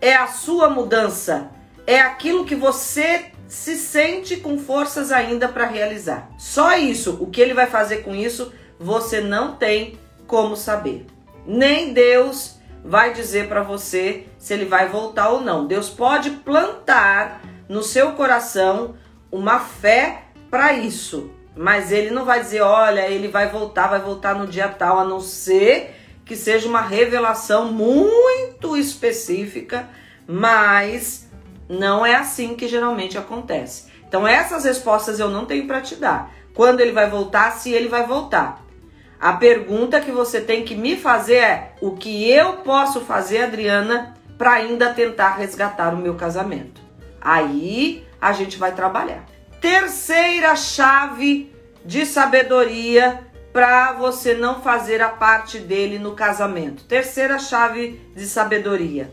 é 0.00 0.14
a 0.14 0.26
sua 0.26 0.68
mudança, 0.68 1.50
é 1.86 2.00
aquilo 2.00 2.44
que 2.44 2.54
você 2.54 3.26
se 3.46 3.76
sente 3.76 4.36
com 4.36 4.58
forças 4.58 5.10
ainda 5.10 5.48
para 5.48 5.66
realizar. 5.66 6.28
Só 6.38 6.76
isso, 6.76 7.16
o 7.20 7.26
que 7.30 7.40
ele 7.40 7.54
vai 7.54 7.66
fazer 7.66 7.98
com 7.98 8.14
isso, 8.14 8.52
você 8.78 9.20
não 9.20 9.56
tem 9.56 9.98
como 10.28 10.56
saber. 10.56 11.06
Nem 11.44 11.92
Deus 11.92 12.58
vai 12.84 13.12
dizer 13.12 13.48
para 13.48 13.62
você 13.62 14.26
se 14.38 14.54
ele 14.54 14.66
vai 14.66 14.88
voltar 14.88 15.30
ou 15.30 15.40
não. 15.40 15.66
Deus 15.66 15.90
pode 15.90 16.30
plantar 16.30 17.40
no 17.68 17.82
seu 17.82 18.12
coração 18.12 18.94
uma 19.32 19.58
fé 19.58 20.22
para 20.50 20.74
isso, 20.74 21.30
mas 21.56 21.90
ele 21.90 22.10
não 22.10 22.24
vai 22.24 22.40
dizer, 22.40 22.60
olha, 22.60 23.08
ele 23.08 23.28
vai 23.28 23.50
voltar, 23.50 23.88
vai 23.88 24.00
voltar 24.00 24.34
no 24.34 24.46
dia 24.46 24.68
tal, 24.68 24.98
a 24.98 25.04
não 25.04 25.20
ser 25.20 25.96
que 26.24 26.36
seja 26.36 26.68
uma 26.68 26.80
revelação 26.80 27.72
muito 27.72 28.76
específica, 28.76 29.88
mas 30.26 31.26
não 31.68 32.04
é 32.04 32.14
assim 32.14 32.54
que 32.54 32.68
geralmente 32.68 33.18
acontece. 33.18 33.90
Então 34.06 34.26
essas 34.26 34.64
respostas 34.64 35.18
eu 35.18 35.30
não 35.30 35.46
tenho 35.46 35.66
para 35.66 35.80
te 35.80 35.96
dar. 35.96 36.30
Quando 36.54 36.80
ele 36.80 36.92
vai 36.92 37.08
voltar, 37.08 37.52
se 37.52 37.70
ele 37.72 37.88
vai 37.88 38.06
voltar. 38.06 38.67
A 39.20 39.32
pergunta 39.32 40.00
que 40.00 40.10
você 40.10 40.40
tem 40.40 40.64
que 40.64 40.74
me 40.74 40.96
fazer 40.96 41.36
é: 41.36 41.72
o 41.80 41.92
que 41.92 42.30
eu 42.30 42.58
posso 42.58 43.00
fazer, 43.00 43.42
Adriana, 43.42 44.14
para 44.36 44.52
ainda 44.52 44.92
tentar 44.92 45.36
resgatar 45.36 45.94
o 45.94 45.98
meu 45.98 46.14
casamento? 46.14 46.80
Aí 47.20 48.06
a 48.20 48.32
gente 48.32 48.56
vai 48.58 48.72
trabalhar. 48.72 49.24
Terceira 49.60 50.54
chave 50.54 51.52
de 51.84 52.06
sabedoria 52.06 53.26
para 53.52 53.92
você 53.94 54.34
não 54.34 54.62
fazer 54.62 55.02
a 55.02 55.08
parte 55.08 55.58
dele 55.58 55.98
no 55.98 56.14
casamento. 56.14 56.84
Terceira 56.84 57.38
chave 57.38 58.00
de 58.14 58.26
sabedoria 58.26 59.10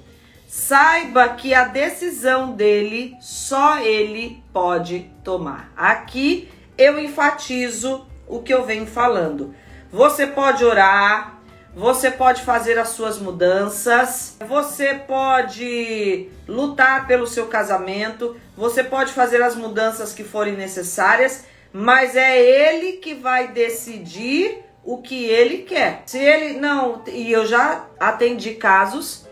Saiba 0.55 1.27
que 1.29 1.53
a 1.53 1.65
decisão 1.65 2.53
dele 2.53 3.13
só 3.19 3.79
ele 3.79 4.41
pode 4.53 5.11
tomar. 5.21 5.69
Aqui 5.75 6.47
eu 6.77 6.97
enfatizo 6.97 8.07
o 8.25 8.41
que 8.41 8.53
eu 8.53 8.63
venho 8.63 8.85
falando. 8.85 9.53
Você 9.95 10.27
pode 10.27 10.65
orar, 10.65 11.39
você 11.73 12.11
pode 12.11 12.41
fazer 12.41 12.77
as 12.77 12.89
suas 12.89 13.17
mudanças, 13.17 14.35
você 14.45 14.93
pode 14.93 16.29
lutar 16.45 17.07
pelo 17.07 17.25
seu 17.25 17.47
casamento, 17.47 18.35
você 18.57 18.83
pode 18.83 19.13
fazer 19.13 19.41
as 19.41 19.55
mudanças 19.55 20.11
que 20.11 20.21
forem 20.21 20.57
necessárias, 20.57 21.45
mas 21.71 22.13
é 22.17 22.37
ele 22.37 22.97
que 22.97 23.13
vai 23.13 23.53
decidir 23.53 24.65
o 24.83 24.97
que 24.97 25.27
ele 25.27 25.59
quer. 25.59 26.03
Se 26.07 26.19
ele 26.19 26.59
não, 26.59 27.01
e 27.07 27.31
eu 27.31 27.45
já 27.45 27.85
atendi 27.97 28.55
casos 28.55 29.25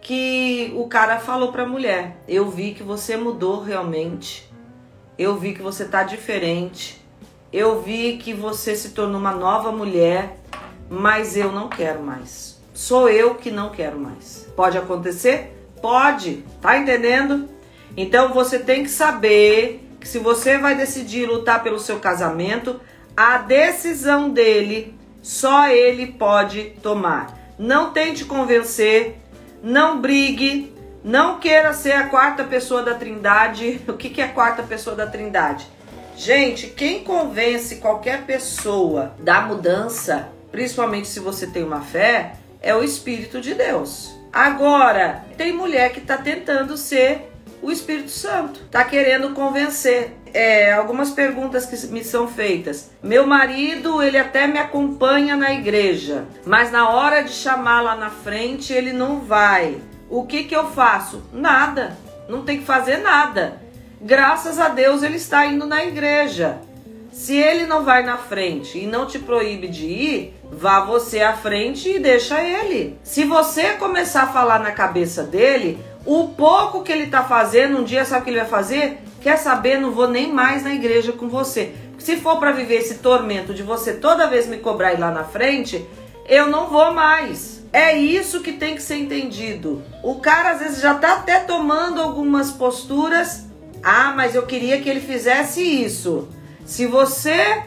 que 0.00 0.72
o 0.74 0.88
cara 0.88 1.20
falou 1.20 1.52
para 1.52 1.62
a 1.62 1.68
mulher: 1.68 2.16
"Eu 2.26 2.50
vi 2.50 2.74
que 2.74 2.82
você 2.82 3.16
mudou 3.16 3.62
realmente. 3.62 4.52
Eu 5.16 5.36
vi 5.36 5.54
que 5.54 5.62
você 5.62 5.84
tá 5.84 6.02
diferente. 6.02 7.07
Eu 7.52 7.80
vi 7.80 8.18
que 8.18 8.32
você 8.32 8.76
se 8.76 8.90
tornou 8.90 9.20
uma 9.20 9.32
nova 9.32 9.72
mulher, 9.72 10.36
mas 10.88 11.36
eu 11.36 11.50
não 11.50 11.68
quero 11.68 12.02
mais. 12.02 12.60
Sou 12.74 13.08
eu 13.08 13.34
que 13.34 13.50
não 13.50 13.70
quero 13.70 13.98
mais." 13.98 14.46
Pode 14.54 14.76
acontecer? 14.76 15.54
Pode. 15.80 16.44
Tá 16.60 16.76
entendendo? 16.76 17.48
Então 17.96 18.32
você 18.32 18.58
tem 18.58 18.82
que 18.82 18.90
saber 18.90 19.84
que 20.00 20.06
se 20.06 20.18
você 20.18 20.58
vai 20.58 20.74
decidir 20.74 21.26
lutar 21.26 21.62
pelo 21.62 21.78
seu 21.78 21.98
casamento, 21.98 22.80
a 23.16 23.38
decisão 23.38 24.30
dele 24.30 24.94
só 25.22 25.68
ele 25.68 26.06
pode 26.06 26.74
tomar. 26.82 27.36
Não 27.58 27.92
tente 27.92 28.24
convencer, 28.24 29.18
não 29.62 30.00
brigue, 30.00 30.72
não 31.02 31.38
queira 31.38 31.72
ser 31.72 31.92
a 31.92 32.06
quarta 32.06 32.44
pessoa 32.44 32.82
da 32.82 32.94
Trindade. 32.94 33.80
O 33.88 33.94
que, 33.94 34.20
é 34.20 34.24
a 34.24 34.32
quarta 34.32 34.62
pessoa 34.62 34.94
da 34.94 35.06
Trindade? 35.06 35.66
Gente, 36.18 36.66
quem 36.66 37.04
convence 37.04 37.76
qualquer 37.76 38.24
pessoa 38.24 39.14
da 39.20 39.40
mudança, 39.40 40.28
principalmente 40.50 41.06
se 41.06 41.20
você 41.20 41.46
tem 41.46 41.62
uma 41.62 41.80
fé, 41.80 42.32
é 42.60 42.74
o 42.74 42.82
Espírito 42.82 43.40
de 43.40 43.54
Deus. 43.54 44.12
Agora, 44.32 45.24
tem 45.36 45.52
mulher 45.52 45.92
que 45.92 46.00
está 46.00 46.18
tentando 46.18 46.76
ser 46.76 47.30
o 47.62 47.70
Espírito 47.70 48.10
Santo, 48.10 48.62
está 48.64 48.82
querendo 48.82 49.32
convencer. 49.32 50.16
É, 50.34 50.72
algumas 50.72 51.12
perguntas 51.12 51.66
que 51.66 51.86
me 51.86 52.02
são 52.02 52.26
feitas. 52.26 52.90
Meu 53.00 53.24
marido, 53.24 54.02
ele 54.02 54.18
até 54.18 54.48
me 54.48 54.58
acompanha 54.58 55.36
na 55.36 55.52
igreja, 55.54 56.26
mas 56.44 56.72
na 56.72 56.90
hora 56.90 57.22
de 57.22 57.30
chamar 57.30 57.80
lá 57.80 57.94
na 57.94 58.10
frente, 58.10 58.72
ele 58.72 58.92
não 58.92 59.20
vai. 59.20 59.80
O 60.10 60.26
que 60.26 60.44
que 60.44 60.54
eu 60.54 60.72
faço? 60.72 61.22
Nada. 61.32 61.96
Não 62.28 62.42
tem 62.42 62.58
que 62.58 62.64
fazer 62.64 62.98
nada. 62.98 63.67
Graças 64.00 64.58
a 64.58 64.68
Deus 64.68 65.02
ele 65.02 65.16
está 65.16 65.46
indo 65.46 65.66
na 65.66 65.84
igreja. 65.84 66.58
Se 67.10 67.36
ele 67.36 67.66
não 67.66 67.84
vai 67.84 68.04
na 68.04 68.16
frente 68.16 68.78
e 68.78 68.86
não 68.86 69.06
te 69.06 69.18
proíbe 69.18 69.66
de 69.66 69.86
ir, 69.86 70.34
vá 70.52 70.80
você 70.84 71.20
à 71.20 71.32
frente 71.32 71.88
e 71.88 71.98
deixa 71.98 72.40
ele. 72.40 72.96
Se 73.02 73.24
você 73.24 73.72
começar 73.72 74.22
a 74.22 74.32
falar 74.32 74.60
na 74.60 74.70
cabeça 74.70 75.24
dele, 75.24 75.78
o 76.06 76.28
pouco 76.28 76.82
que 76.82 76.92
ele 76.92 77.04
está 77.04 77.24
fazendo, 77.24 77.78
um 77.78 77.84
dia 77.84 78.04
sabe 78.04 78.22
o 78.22 78.24
que 78.24 78.30
ele 78.30 78.40
vai 78.40 78.48
fazer? 78.48 78.98
Quer 79.20 79.36
saber? 79.36 79.80
Não 79.80 79.90
vou 79.90 80.06
nem 80.06 80.32
mais 80.32 80.62
na 80.62 80.72
igreja 80.72 81.12
com 81.12 81.28
você. 81.28 81.74
Se 81.98 82.16
for 82.16 82.38
para 82.38 82.52
viver 82.52 82.76
esse 82.76 82.98
tormento 82.98 83.52
de 83.52 83.64
você 83.64 83.94
toda 83.94 84.28
vez 84.28 84.46
me 84.46 84.58
cobrar 84.58 84.94
ir 84.94 85.00
lá 85.00 85.10
na 85.10 85.24
frente, 85.24 85.84
eu 86.28 86.46
não 86.46 86.68
vou 86.68 86.94
mais. 86.94 87.64
É 87.72 87.98
isso 87.98 88.40
que 88.40 88.52
tem 88.52 88.76
que 88.76 88.82
ser 88.82 88.96
entendido. 88.96 89.82
O 90.04 90.20
cara 90.20 90.52
às 90.52 90.60
vezes 90.60 90.80
já 90.80 90.94
está 90.94 91.14
até 91.14 91.40
tomando 91.40 92.00
algumas 92.00 92.52
posturas. 92.52 93.47
Ah, 93.82 94.12
mas 94.14 94.34
eu 94.34 94.42
queria 94.42 94.80
que 94.80 94.88
ele 94.88 95.00
fizesse 95.00 95.60
isso. 95.62 96.28
Se 96.64 96.86
você 96.86 97.62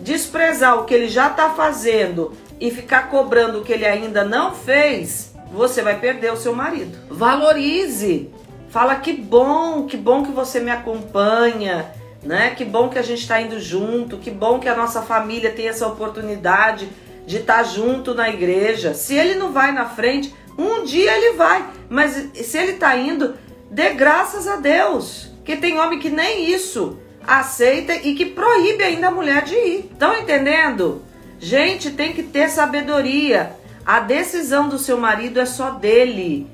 desprezar 0.00 0.78
o 0.78 0.84
que 0.84 0.94
ele 0.94 1.08
já 1.08 1.28
está 1.28 1.50
fazendo 1.50 2.32
e 2.60 2.70
ficar 2.70 3.08
cobrando 3.10 3.58
o 3.58 3.64
que 3.64 3.72
ele 3.72 3.84
ainda 3.84 4.24
não 4.24 4.54
fez, 4.54 5.34
você 5.52 5.82
vai 5.82 5.98
perder 5.98 6.32
o 6.32 6.36
seu 6.36 6.54
marido. 6.54 6.96
Valorize. 7.10 8.30
Fala 8.68 8.96
que 8.96 9.12
bom, 9.12 9.86
que 9.86 9.96
bom 9.96 10.24
que 10.24 10.32
você 10.32 10.60
me 10.60 10.70
acompanha, 10.70 11.90
né? 12.22 12.50
Que 12.50 12.64
bom 12.64 12.88
que 12.88 12.98
a 12.98 13.02
gente 13.02 13.22
está 13.22 13.40
indo 13.40 13.58
junto, 13.60 14.18
que 14.18 14.30
bom 14.30 14.58
que 14.58 14.68
a 14.68 14.76
nossa 14.76 15.02
família 15.02 15.50
tem 15.50 15.68
essa 15.68 15.86
oportunidade 15.86 16.88
de 17.26 17.38
estar 17.38 17.58
tá 17.58 17.62
junto 17.64 18.14
na 18.14 18.28
igreja. 18.28 18.94
Se 18.94 19.14
ele 19.14 19.34
não 19.34 19.52
vai 19.52 19.72
na 19.72 19.86
frente, 19.86 20.34
um 20.58 20.84
dia 20.84 21.16
ele 21.16 21.36
vai, 21.36 21.66
mas 21.88 22.30
se 22.34 22.58
ele 22.58 22.72
está 22.72 22.96
indo, 22.96 23.34
dê 23.70 23.90
graças 23.90 24.46
a 24.46 24.56
Deus, 24.56 25.30
que 25.46 25.56
tem 25.56 25.78
homem 25.78 26.00
que 26.00 26.10
nem 26.10 26.50
isso 26.50 26.98
aceita 27.24 27.94
e 27.94 28.14
que 28.14 28.26
proíbe 28.26 28.82
ainda 28.82 29.06
a 29.06 29.12
mulher 29.12 29.44
de 29.44 29.54
ir. 29.54 29.88
Estão 29.92 30.16
entendendo? 30.18 31.02
Gente, 31.38 31.92
tem 31.92 32.12
que 32.12 32.24
ter 32.24 32.50
sabedoria. 32.50 33.52
A 33.84 34.00
decisão 34.00 34.68
do 34.68 34.76
seu 34.76 34.98
marido 34.98 35.38
é 35.38 35.46
só 35.46 35.70
dele. 35.70 36.48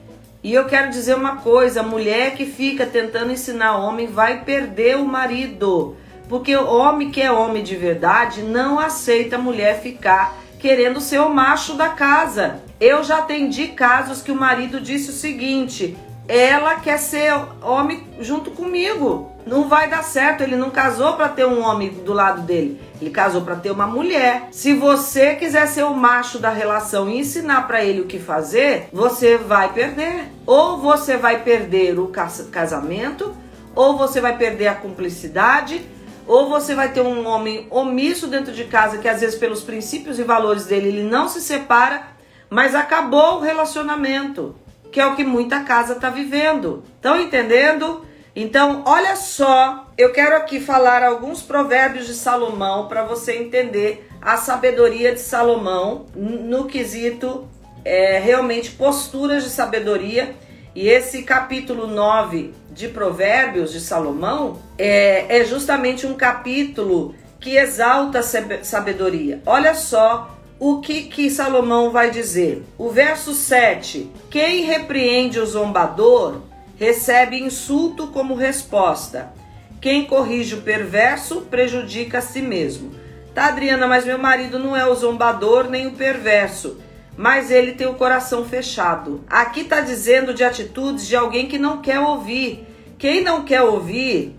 E 0.44 0.52
eu 0.52 0.66
quero 0.66 0.90
dizer 0.90 1.16
uma 1.16 1.36
coisa: 1.36 1.82
mulher 1.82 2.34
que 2.34 2.44
fica 2.44 2.84
tentando 2.84 3.32
ensinar 3.32 3.78
homem 3.78 4.08
vai 4.08 4.44
perder 4.44 4.98
o 4.98 5.06
marido. 5.06 5.96
Porque 6.28 6.54
o 6.54 6.66
homem 6.66 7.10
que 7.10 7.22
é 7.22 7.32
homem 7.32 7.62
de 7.62 7.76
verdade 7.76 8.42
não 8.42 8.78
aceita 8.78 9.38
mulher 9.38 9.80
ficar 9.80 10.36
querendo 10.58 11.00
ser 11.00 11.20
o 11.20 11.30
macho 11.30 11.74
da 11.74 11.88
casa. 11.88 12.60
Eu 12.78 13.02
já 13.02 13.18
atendi 13.18 13.68
casos 13.68 14.20
que 14.20 14.30
o 14.30 14.36
marido 14.36 14.80
disse 14.80 15.10
o 15.10 15.14
seguinte: 15.14 15.96
ela 16.28 16.76
quer 16.76 16.98
ser 16.98 17.32
homem 17.62 18.06
junto 18.20 18.50
comigo. 18.52 19.32
Não 19.44 19.68
vai 19.68 19.88
dar 19.90 20.04
certo. 20.04 20.42
Ele 20.42 20.56
não 20.56 20.70
casou 20.70 21.14
para 21.14 21.28
ter 21.28 21.46
um 21.46 21.62
homem 21.62 21.90
do 21.90 22.12
lado 22.12 22.42
dele. 22.42 22.80
Ele 23.00 23.10
casou 23.10 23.42
para 23.42 23.56
ter 23.56 23.70
uma 23.70 23.86
mulher. 23.86 24.48
Se 24.52 24.72
você 24.74 25.34
quiser 25.34 25.66
ser 25.66 25.84
o 25.84 25.94
macho 25.94 26.38
da 26.38 26.50
relação 26.50 27.08
e 27.08 27.18
ensinar 27.18 27.66
para 27.66 27.84
ele 27.84 28.00
o 28.00 28.06
que 28.06 28.18
fazer, 28.18 28.88
você 28.92 29.36
vai 29.36 29.72
perder. 29.72 30.30
Ou 30.46 30.78
você 30.78 31.16
vai 31.16 31.42
perder 31.42 31.98
o 31.98 32.12
casamento, 32.50 33.34
ou 33.74 33.96
você 33.96 34.20
vai 34.20 34.36
perder 34.36 34.68
a 34.68 34.74
cumplicidade, 34.74 35.84
ou 36.26 36.48
você 36.48 36.74
vai 36.74 36.92
ter 36.92 37.00
um 37.00 37.26
homem 37.26 37.66
omisso 37.70 38.28
dentro 38.28 38.52
de 38.52 38.64
casa 38.64 38.98
que 38.98 39.08
às 39.08 39.20
vezes 39.20 39.36
pelos 39.36 39.62
princípios 39.62 40.18
e 40.18 40.22
valores 40.22 40.66
dele 40.66 40.88
ele 40.88 41.02
não 41.02 41.28
se 41.28 41.40
separa, 41.40 42.02
mas 42.48 42.74
acabou 42.74 43.38
o 43.38 43.40
relacionamento 43.40 44.54
que 44.92 45.00
é 45.00 45.06
o 45.06 45.16
que 45.16 45.24
muita 45.24 45.60
casa 45.60 45.94
está 45.94 46.10
vivendo. 46.10 46.84
Estão 46.96 47.18
entendendo? 47.18 48.04
Então, 48.36 48.82
olha 48.86 49.16
só, 49.16 49.90
eu 49.96 50.12
quero 50.12 50.36
aqui 50.36 50.60
falar 50.60 51.02
alguns 51.02 51.42
provérbios 51.42 52.06
de 52.06 52.14
Salomão 52.14 52.86
para 52.88 53.02
você 53.02 53.36
entender 53.36 54.08
a 54.20 54.36
sabedoria 54.36 55.12
de 55.12 55.20
Salomão 55.20 56.06
no 56.14 56.66
quesito 56.66 57.48
é, 57.84 58.18
realmente 58.18 58.70
posturas 58.70 59.42
de 59.42 59.50
sabedoria. 59.50 60.34
E 60.74 60.88
esse 60.88 61.22
capítulo 61.22 61.86
9 61.86 62.54
de 62.70 62.88
Provérbios 62.88 63.72
de 63.72 63.80
Salomão 63.80 64.60
é, 64.78 65.40
é 65.40 65.44
justamente 65.44 66.06
um 66.06 66.14
capítulo 66.14 67.14
que 67.40 67.56
exalta 67.56 68.20
a 68.20 68.22
sabedoria. 68.62 69.42
Olha 69.44 69.74
só 69.74 70.38
o 70.64 70.80
que, 70.80 71.02
que 71.02 71.28
Salomão 71.28 71.90
vai 71.90 72.12
dizer? 72.12 72.62
O 72.78 72.88
verso 72.88 73.34
7: 73.34 74.08
Quem 74.30 74.62
repreende 74.62 75.40
o 75.40 75.44
zombador 75.44 76.42
recebe 76.78 77.36
insulto 77.36 78.06
como 78.06 78.36
resposta. 78.36 79.32
Quem 79.80 80.04
corrige 80.04 80.54
o 80.54 80.62
perverso 80.62 81.40
prejudica 81.50 82.18
a 82.18 82.22
si 82.22 82.40
mesmo. 82.40 82.92
Tá, 83.34 83.46
Adriana, 83.46 83.88
mas 83.88 84.04
meu 84.04 84.18
marido 84.18 84.56
não 84.56 84.76
é 84.76 84.86
o 84.86 84.94
zombador 84.94 85.68
nem 85.68 85.88
o 85.88 85.96
perverso, 85.96 86.78
mas 87.16 87.50
ele 87.50 87.72
tem 87.72 87.88
o 87.88 87.94
coração 87.94 88.44
fechado. 88.44 89.24
Aqui 89.28 89.64
tá 89.64 89.80
dizendo 89.80 90.32
de 90.32 90.44
atitudes 90.44 91.08
de 91.08 91.16
alguém 91.16 91.48
que 91.48 91.58
não 91.58 91.82
quer 91.82 91.98
ouvir. 91.98 92.64
Quem 92.96 93.20
não 93.20 93.42
quer 93.42 93.62
ouvir, 93.62 94.38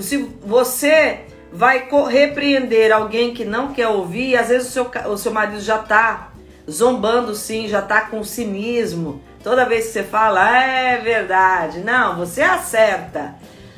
se 0.00 0.16
você 0.44 1.20
vai 1.52 1.88
repreender 2.08 2.92
alguém 2.92 3.34
que 3.34 3.44
não 3.44 3.72
quer 3.72 3.88
ouvir, 3.88 4.36
às 4.36 4.48
vezes 4.48 4.68
o 4.68 4.72
seu, 4.72 4.90
o 5.10 5.16
seu 5.16 5.32
marido 5.32 5.60
já 5.60 5.80
está 5.80 6.32
zombando 6.70 7.34
sim, 7.34 7.68
já 7.68 7.80
está 7.80 8.02
com 8.02 8.22
cinismo. 8.22 9.20
Toda 9.42 9.64
vez 9.64 9.86
que 9.86 9.92
você 9.92 10.02
fala, 10.02 10.56
é 10.56 10.98
verdade. 10.98 11.80
Não, 11.80 12.16
você 12.16 12.42
acerta. 12.42 13.34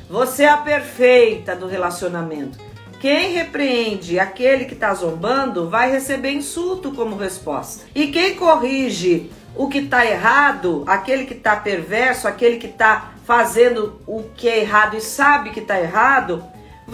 Você 0.09 0.43
é 0.43 0.49
a 0.49 0.57
perfeita 0.57 1.55
do 1.55 1.65
relacionamento. 1.65 2.59
Quem 2.99 3.33
repreende 3.33 4.19
aquele 4.19 4.65
que 4.65 4.73
está 4.73 4.93
zombando 4.93 5.69
vai 5.69 5.91
receber 5.91 6.31
insulto 6.31 6.91
como 6.91 7.17
resposta. 7.17 7.85
E 7.95 8.07
quem 8.07 8.35
corrige 8.35 9.31
o 9.55 9.67
que 9.67 9.79
está 9.79 10.05
errado, 10.05 10.83
aquele 10.87 11.25
que 11.25 11.33
está 11.33 11.55
perverso, 11.55 12.27
aquele 12.27 12.57
que 12.57 12.67
está 12.67 13.11
fazendo 13.25 13.99
o 14.05 14.23
que 14.35 14.47
é 14.47 14.61
errado 14.61 14.95
e 14.95 15.01
sabe 15.01 15.51
que 15.51 15.59
está 15.59 15.79
errado, 15.79 16.43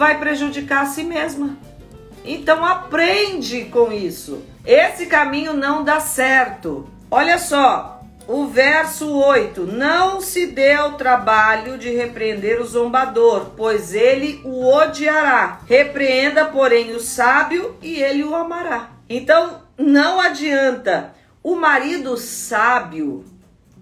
vai 0.00 0.18
prejudicar 0.18 0.84
a 0.84 0.86
si 0.86 1.04
mesma. 1.04 1.58
Então 2.24 2.64
aprende 2.64 3.66
com 3.66 3.92
isso. 3.92 4.42
Esse 4.64 5.04
caminho 5.04 5.52
não 5.52 5.84
dá 5.84 6.00
certo. 6.00 6.88
Olha 7.10 7.38
só, 7.38 8.00
o 8.26 8.46
verso 8.46 9.14
8: 9.14 9.66
Não 9.66 10.22
se 10.22 10.46
dê 10.46 10.72
ao 10.72 10.92
trabalho 10.92 11.76
de 11.76 11.90
repreender 11.90 12.62
o 12.62 12.64
zombador, 12.64 13.50
pois 13.54 13.92
ele 13.92 14.40
o 14.42 14.66
odiará. 14.74 15.60
Repreenda, 15.66 16.46
porém, 16.46 16.92
o 16.92 17.00
sábio 17.00 17.76
e 17.82 18.00
ele 18.00 18.24
o 18.24 18.34
amará. 18.34 18.92
Então, 19.06 19.60
não 19.76 20.18
adianta. 20.18 21.12
O 21.42 21.56
marido 21.56 22.16
sábio, 22.16 23.22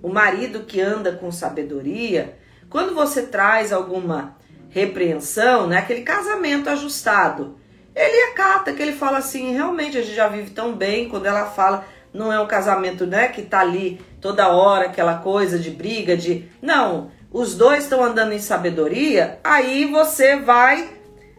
o 0.03 0.09
marido 0.09 0.61
que 0.61 0.81
anda 0.81 1.13
com 1.13 1.31
sabedoria, 1.31 2.37
quando 2.69 2.93
você 2.93 3.23
traz 3.23 3.73
alguma 3.73 4.37
repreensão, 4.71 5.67
né? 5.67 5.79
Aquele 5.79 6.03
casamento 6.03 6.69
ajustado. 6.69 7.57
Ele 7.95 8.31
acata, 8.31 8.73
que 8.73 8.83
ele 8.83 8.93
fala 8.93 9.19
assim, 9.19 9.53
realmente 9.53 9.99
a 9.99 10.03
gente 10.03 10.15
já 10.15 10.29
vive 10.29 10.51
tão 10.51 10.73
bem 10.73 11.09
quando 11.09 11.27
ela 11.27 11.47
fala, 11.47 11.85
não 12.13 12.33
é 12.33 12.41
um 12.41 12.47
casamento, 12.47 13.07
né, 13.07 13.29
que 13.29 13.43
tá 13.43 13.61
ali 13.61 14.01
toda 14.21 14.49
hora 14.49 14.87
aquela 14.87 15.17
coisa 15.19 15.59
de 15.59 15.71
briga, 15.71 16.17
de 16.17 16.49
não, 16.63 17.11
os 17.33 17.57
dois 17.57 17.85
estão 17.85 18.03
andando 18.03 18.33
em 18.33 18.39
sabedoria, 18.39 19.39
aí 19.43 19.85
você 19.87 20.37
vai 20.37 20.89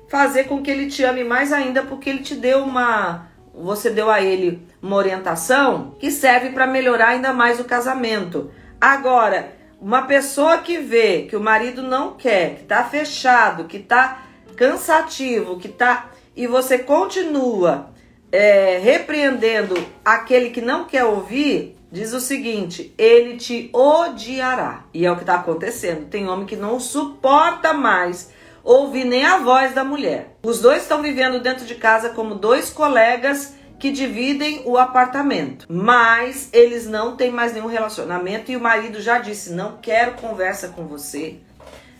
fazer 0.09 0.45
com 0.45 0.61
que 0.61 0.69
ele 0.69 0.87
te 0.87 1.03
ame 1.03 1.23
mais 1.23 1.53
ainda 1.53 1.83
porque 1.83 2.09
ele 2.09 2.19
te 2.19 2.35
deu 2.35 2.63
uma 2.63 3.29
você 3.53 3.89
deu 3.89 4.09
a 4.09 4.21
ele 4.21 4.65
uma 4.81 4.95
orientação 4.95 5.95
que 5.99 6.09
serve 6.11 6.51
para 6.51 6.65
melhorar 6.65 7.09
ainda 7.09 7.33
mais 7.33 7.59
o 7.59 7.65
casamento. 7.65 8.49
Agora, 8.79 9.51
uma 9.81 10.03
pessoa 10.03 10.59
que 10.59 10.77
vê 10.77 11.23
que 11.23 11.35
o 11.35 11.41
marido 11.41 11.81
não 11.81 12.13
quer, 12.13 12.55
que 12.55 12.61
está 12.63 12.83
fechado, 12.83 13.65
que 13.65 13.77
está 13.77 14.23
cansativo, 14.55 15.57
que 15.57 15.69
tá 15.69 16.11
e 16.35 16.47
você 16.47 16.79
continua 16.79 17.89
é, 18.31 18.79
repreendendo 18.81 19.75
aquele 20.05 20.51
que 20.51 20.61
não 20.61 20.85
quer 20.85 21.03
ouvir, 21.03 21.75
diz 21.91 22.13
o 22.13 22.19
seguinte: 22.21 22.93
ele 22.97 23.37
te 23.37 23.69
odiará. 23.73 24.85
E 24.93 25.05
é 25.05 25.11
o 25.11 25.15
que 25.15 25.23
está 25.23 25.35
acontecendo. 25.35 26.07
Tem 26.07 26.29
homem 26.29 26.45
que 26.45 26.55
não 26.55 26.79
suporta 26.79 27.73
mais 27.73 28.31
ouvir 28.63 29.03
nem 29.03 29.25
a 29.25 29.39
voz 29.39 29.73
da 29.73 29.83
mulher. 29.83 30.37
Os 30.43 30.61
dois 30.61 30.83
estão 30.83 31.01
vivendo 31.01 31.41
dentro 31.41 31.65
de 31.65 31.75
casa 31.75 32.09
como 32.11 32.35
dois 32.35 32.69
colegas 32.69 33.55
que 33.79 33.91
dividem 33.91 34.61
o 34.65 34.77
apartamento, 34.77 35.65
mas 35.69 36.49
eles 36.51 36.85
não 36.85 37.15
têm 37.15 37.31
mais 37.31 37.53
nenhum 37.53 37.67
relacionamento 37.67 38.51
e 38.51 38.57
o 38.57 38.61
marido 38.61 38.99
já 39.01 39.19
disse: 39.19 39.53
"Não 39.53 39.77
quero 39.81 40.13
conversa 40.13 40.67
com 40.69 40.85
você. 40.85 41.37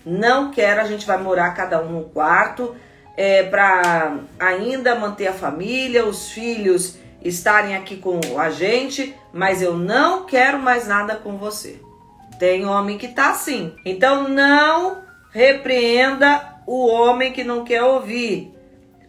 Não 0.06 0.52
quero, 0.52 0.82
a 0.82 0.86
gente 0.86 1.06
vai 1.06 1.18
morar 1.18 1.52
cada 1.52 1.82
um 1.82 1.92
no 1.92 2.04
quarto 2.06 2.76
é, 3.15 3.44
para 3.44 4.18
ainda 4.39 4.96
manter 4.96 5.28
a 5.28 5.34
família, 5.34 6.06
os 6.06 6.30
filhos 6.30 6.98
estarem 7.22 7.76
aqui 7.76 7.98
com 7.98 8.20
a 8.38 8.50
gente, 8.50 9.15
mas 9.34 9.62
eu 9.62 9.76
não 9.76 10.26
quero 10.26 10.60
mais 10.60 10.88
nada 10.88 11.15
com 11.15 11.38
você." 11.38 11.80
Tem 12.38 12.65
homem 12.65 12.98
que 12.98 13.10
tá 13.10 13.32
assim. 13.32 13.76
Então 13.86 14.30
não 14.30 15.02
repreenda 15.32 16.56
o 16.65 16.88
homem 16.88 17.34
que 17.34 17.44
não 17.44 17.65
quer 17.65 17.84
ouvir. 17.84 18.54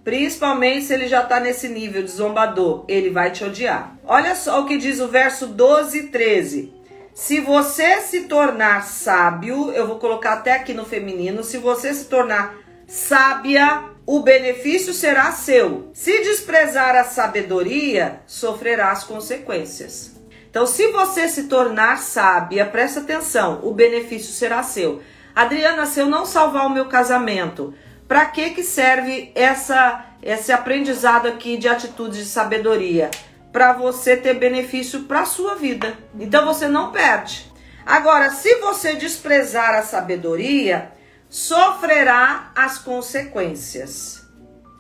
Principalmente 0.03 0.87
se 0.87 0.95
ele 0.95 1.09
já 1.09 1.23
está 1.23 1.39
nesse 1.39 1.69
nível 1.69 2.03
de 2.03 2.11
zombador, 2.11 2.85
ele 2.89 3.11
vai 3.11 3.31
te 3.31 3.45
odiar. 3.45 3.99
Olha 4.05 4.35
só 4.35 4.61
o 4.61 4.67
que 4.67 4.79
diz 4.79 4.99
o 4.99 5.09
verso 5.09 5.47
12 5.47 5.99
e 5.99 6.03
13. 6.09 6.75
Se 7.13 7.41
você 7.41 8.01
se 8.01 8.23
tornar 8.23 8.85
sábio, 8.85 9.71
eu 9.73 9.87
vou 9.87 9.99
colocar 9.99 10.35
até 10.35 10.53
aqui 10.53 10.73
no 10.73 10.87
feminino, 10.87 11.45
se 11.45 11.59
você 11.59 11.93
se 11.93 12.07
tornar 12.07 12.57
sábia, 12.87 13.85
o 14.07 14.21
benefício 14.21 14.95
será 14.95 15.31
seu. 15.33 15.91
Se 15.93 16.23
desprezar 16.23 16.97
a 16.97 17.05
sabedoria, 17.05 18.23
sofrerá 18.27 18.91
as 18.91 19.05
consequências. 19.05 20.13
Então, 20.49 20.67
se 20.67 20.89
você 20.89 21.29
se 21.29 21.45
tornar 21.45 21.99
sábia, 21.99 22.67
presta 22.67 23.01
atenção, 23.01 23.61
o 23.63 23.73
benefício 23.73 24.33
será 24.33 24.63
seu. 24.63 25.01
Adriana, 25.35 25.87
se 25.87 26.01
eu 26.01 26.07
não 26.07 26.27
salvar 26.27 26.67
o 26.67 26.71
meu 26.71 26.87
casamento, 26.87 27.73
para 28.11 28.27
que 28.27 28.51
que 28.51 28.65
serve 28.65 29.31
essa 29.37 30.05
esse 30.21 30.51
aprendizado 30.51 31.29
aqui 31.29 31.57
de 31.57 31.69
atitudes 31.69 32.19
de 32.19 32.25
sabedoria? 32.25 33.09
Para 33.53 33.73
você 33.73 34.17
ter 34.17 34.35
benefício 34.35 35.05
para 35.05 35.25
sua 35.25 35.55
vida. 35.55 35.97
Então 36.19 36.45
você 36.45 36.67
não 36.67 36.91
perde. 36.91 37.49
Agora, 37.87 38.33
se 38.33 38.57
você 38.57 38.97
desprezar 38.97 39.77
a 39.77 39.85
sabedoria, 39.85 40.91
sofrerá 41.29 42.51
as 42.57 42.79
consequências. 42.79 44.27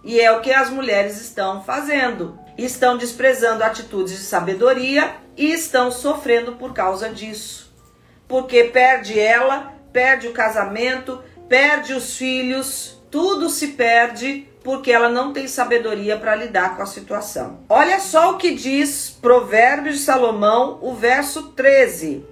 E 0.02 0.20
é 0.20 0.32
o 0.32 0.40
que 0.40 0.52
as 0.52 0.68
mulheres 0.68 1.20
estão 1.20 1.62
fazendo. 1.62 2.36
Estão 2.58 2.98
desprezando 2.98 3.62
atitudes 3.62 4.14
de 4.14 4.24
sabedoria 4.24 5.14
e 5.36 5.52
estão 5.52 5.92
sofrendo 5.92 6.56
por 6.56 6.74
causa 6.74 7.08
disso. 7.08 7.72
Porque 8.26 8.64
perde 8.64 9.20
ela, 9.20 9.72
perde 9.92 10.26
o 10.26 10.32
casamento, 10.32 11.22
perde 11.48 11.94
os 11.94 12.16
filhos, 12.16 12.99
tudo 13.11 13.51
se 13.51 13.68
perde 13.68 14.46
porque 14.62 14.92
ela 14.92 15.09
não 15.09 15.33
tem 15.33 15.49
sabedoria 15.49 16.16
para 16.18 16.35
lidar 16.35 16.77
com 16.77 16.83
a 16.83 16.87
situação. 16.87 17.61
Olha 17.68 17.99
só 17.99 18.33
o 18.33 18.37
que 18.37 18.55
diz 18.55 19.11
Provérbios 19.11 19.96
de 19.96 20.03
Salomão, 20.03 20.79
o 20.83 20.94
verso 20.94 21.53
13. 21.53 22.25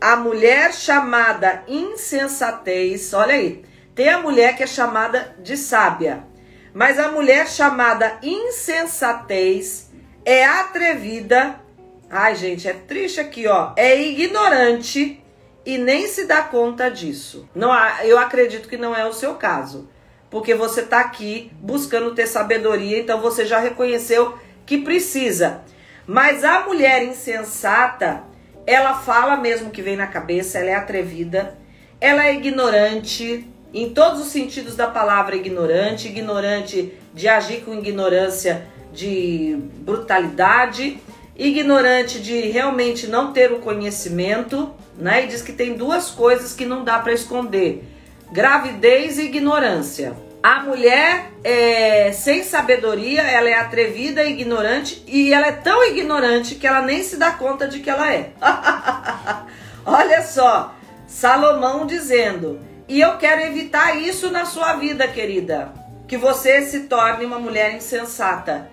A 0.00 0.16
mulher 0.16 0.72
chamada 0.72 1.62
insensatez, 1.68 3.12
olha 3.12 3.34
aí, 3.34 3.64
tem 3.94 4.08
a 4.08 4.20
mulher 4.20 4.56
que 4.56 4.62
é 4.62 4.66
chamada 4.66 5.36
de 5.40 5.56
sábia, 5.56 6.24
mas 6.72 6.98
a 6.98 7.10
mulher 7.10 7.48
chamada 7.48 8.18
insensatez 8.22 9.90
é 10.24 10.44
atrevida. 10.44 11.60
Ai, 12.08 12.34
gente, 12.34 12.68
é 12.68 12.72
triste 12.72 13.20
aqui, 13.20 13.46
ó. 13.46 13.72
É 13.76 14.00
ignorante 14.00 15.22
e 15.64 15.78
nem 15.78 16.06
se 16.06 16.26
dá 16.26 16.42
conta 16.42 16.90
disso. 16.90 17.48
Não, 17.54 17.72
eu 18.02 18.18
acredito 18.18 18.68
que 18.68 18.76
não 18.76 18.94
é 18.94 19.06
o 19.06 19.12
seu 19.12 19.34
caso, 19.34 19.88
porque 20.32 20.54
você 20.54 20.80
está 20.80 21.00
aqui 21.00 21.52
buscando 21.60 22.14
ter 22.14 22.26
sabedoria, 22.26 22.98
então 22.98 23.20
você 23.20 23.44
já 23.44 23.58
reconheceu 23.58 24.38
que 24.64 24.78
precisa. 24.78 25.60
Mas 26.06 26.42
a 26.42 26.60
mulher 26.60 27.04
insensata, 27.04 28.24
ela 28.66 28.94
fala 28.94 29.36
mesmo 29.36 29.70
que 29.70 29.82
vem 29.82 29.94
na 29.94 30.06
cabeça, 30.06 30.58
ela 30.58 30.70
é 30.70 30.74
atrevida, 30.74 31.58
ela 32.00 32.26
é 32.26 32.34
ignorante, 32.34 33.46
em 33.74 33.90
todos 33.90 34.22
os 34.22 34.28
sentidos 34.28 34.74
da 34.74 34.86
palavra 34.86 35.36
ignorante, 35.36 36.08
ignorante 36.08 36.94
de 37.12 37.28
agir 37.28 37.62
com 37.62 37.74
ignorância, 37.74 38.66
de 38.90 39.58
brutalidade, 39.80 40.98
ignorante 41.36 42.20
de 42.20 42.40
realmente 42.48 43.06
não 43.06 43.34
ter 43.34 43.52
o 43.52 43.58
conhecimento, 43.58 44.72
né? 44.96 45.24
E 45.24 45.28
diz 45.28 45.42
que 45.42 45.52
tem 45.52 45.74
duas 45.74 46.10
coisas 46.10 46.54
que 46.54 46.64
não 46.64 46.84
dá 46.84 46.98
para 46.98 47.12
esconder: 47.12 47.84
gravidez 48.32 49.18
e 49.18 49.24
ignorância. 49.24 50.14
A 50.42 50.60
mulher 50.64 51.30
é 51.44 52.10
sem 52.10 52.42
sabedoria, 52.42 53.22
ela 53.22 53.48
é 53.48 53.54
atrevida, 53.54 54.24
ignorante 54.24 55.00
e 55.06 55.32
ela 55.32 55.46
é 55.46 55.52
tão 55.52 55.84
ignorante 55.84 56.56
que 56.56 56.66
ela 56.66 56.82
nem 56.82 57.04
se 57.04 57.16
dá 57.16 57.30
conta 57.30 57.68
de 57.68 57.78
que 57.78 57.88
ela 57.88 58.12
é. 58.12 58.32
Olha 59.86 60.20
só, 60.22 60.74
Salomão 61.06 61.86
dizendo: 61.86 62.58
"E 62.88 63.00
eu 63.00 63.18
quero 63.18 63.42
evitar 63.42 63.96
isso 63.96 64.32
na 64.32 64.44
sua 64.44 64.72
vida, 64.74 65.06
querida, 65.06 65.72
que 66.08 66.16
você 66.16 66.62
se 66.62 66.80
torne 66.80 67.24
uma 67.24 67.38
mulher 67.38 67.76
insensata." 67.76 68.68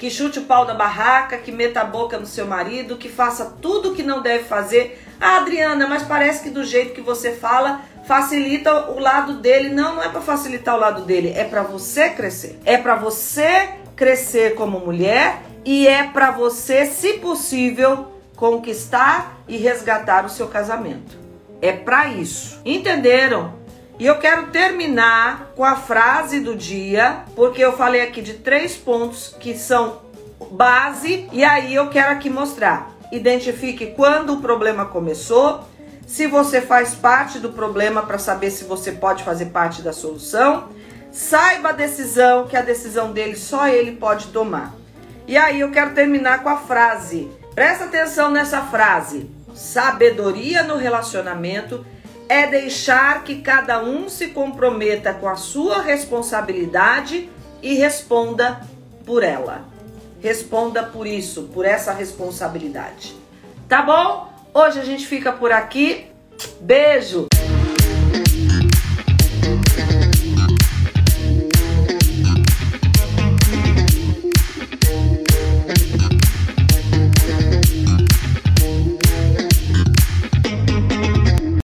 que 0.00 0.10
chute 0.10 0.38
o 0.38 0.44
pau 0.44 0.64
da 0.64 0.72
barraca, 0.72 1.36
que 1.36 1.52
meta 1.52 1.82
a 1.82 1.84
boca 1.84 2.18
no 2.18 2.24
seu 2.24 2.46
marido, 2.46 2.96
que 2.96 3.06
faça 3.10 3.54
tudo 3.60 3.90
o 3.90 3.94
que 3.94 4.02
não 4.02 4.22
deve 4.22 4.44
fazer. 4.44 4.98
Ah, 5.20 5.36
Adriana, 5.36 5.86
mas 5.86 6.02
parece 6.02 6.42
que 6.42 6.50
do 6.50 6.64
jeito 6.64 6.94
que 6.94 7.02
você 7.02 7.32
fala, 7.32 7.82
facilita 8.06 8.90
o 8.90 8.98
lado 8.98 9.34
dele. 9.34 9.68
Não, 9.68 9.96
não 9.96 10.02
é 10.02 10.08
para 10.08 10.22
facilitar 10.22 10.74
o 10.74 10.80
lado 10.80 11.02
dele, 11.02 11.32
é 11.36 11.44
para 11.44 11.62
você 11.62 12.08
crescer. 12.08 12.58
É 12.64 12.78
para 12.78 12.94
você 12.94 13.68
crescer 13.94 14.54
como 14.54 14.80
mulher 14.80 15.42
e 15.64 15.86
é 15.86 16.04
para 16.04 16.30
você, 16.30 16.86
se 16.86 17.14
possível, 17.18 18.12
conquistar 18.34 19.42
e 19.46 19.58
resgatar 19.58 20.24
o 20.24 20.30
seu 20.30 20.48
casamento. 20.48 21.18
É 21.60 21.72
para 21.72 22.06
isso. 22.06 22.58
Entenderam? 22.64 23.60
E 23.98 24.06
eu 24.06 24.18
quero 24.18 24.46
terminar 24.46 25.52
com 25.54 25.62
a 25.62 25.76
frase 25.76 26.40
do 26.40 26.56
dia, 26.56 27.18
porque 27.36 27.62
eu 27.62 27.74
falei 27.76 28.00
aqui 28.00 28.22
de 28.22 28.32
três 28.32 28.74
pontos 28.74 29.36
que 29.38 29.54
são 29.54 30.00
base, 30.50 31.28
e 31.30 31.44
aí 31.44 31.74
eu 31.74 31.90
quero 31.90 32.12
aqui 32.12 32.30
mostrar. 32.30 32.89
Identifique 33.12 33.86
quando 33.96 34.34
o 34.34 34.40
problema 34.40 34.84
começou, 34.84 35.64
se 36.06 36.26
você 36.26 36.60
faz 36.60 36.94
parte 36.94 37.38
do 37.38 37.52
problema 37.52 38.02
para 38.02 38.18
saber 38.18 38.50
se 38.50 38.64
você 38.64 38.92
pode 38.92 39.22
fazer 39.22 39.46
parte 39.46 39.82
da 39.82 39.92
solução. 39.92 40.68
Saiba 41.12 41.70
a 41.70 41.72
decisão, 41.72 42.46
que 42.46 42.56
a 42.56 42.62
decisão 42.62 43.12
dele 43.12 43.36
só 43.36 43.68
ele 43.68 43.92
pode 43.92 44.28
tomar. 44.28 44.74
E 45.26 45.36
aí 45.36 45.60
eu 45.60 45.70
quero 45.70 45.94
terminar 45.94 46.42
com 46.42 46.48
a 46.48 46.56
frase. 46.56 47.30
Presta 47.54 47.84
atenção 47.84 48.30
nessa 48.30 48.62
frase. 48.62 49.30
Sabedoria 49.54 50.62
no 50.62 50.76
relacionamento 50.76 51.84
é 52.28 52.46
deixar 52.46 53.24
que 53.24 53.40
cada 53.42 53.82
um 53.82 54.08
se 54.08 54.28
comprometa 54.28 55.12
com 55.12 55.28
a 55.28 55.36
sua 55.36 55.82
responsabilidade 55.82 57.28
e 57.60 57.74
responda 57.74 58.60
por 59.04 59.22
ela. 59.22 59.69
Responda 60.20 60.82
por 60.82 61.06
isso, 61.06 61.44
por 61.54 61.64
essa 61.64 61.92
responsabilidade. 61.92 63.14
Tá 63.68 63.82
bom? 63.82 64.32
Hoje 64.52 64.80
a 64.80 64.84
gente 64.84 65.06
fica 65.06 65.32
por 65.32 65.52
aqui. 65.52 66.06
Beijo! 66.60 67.26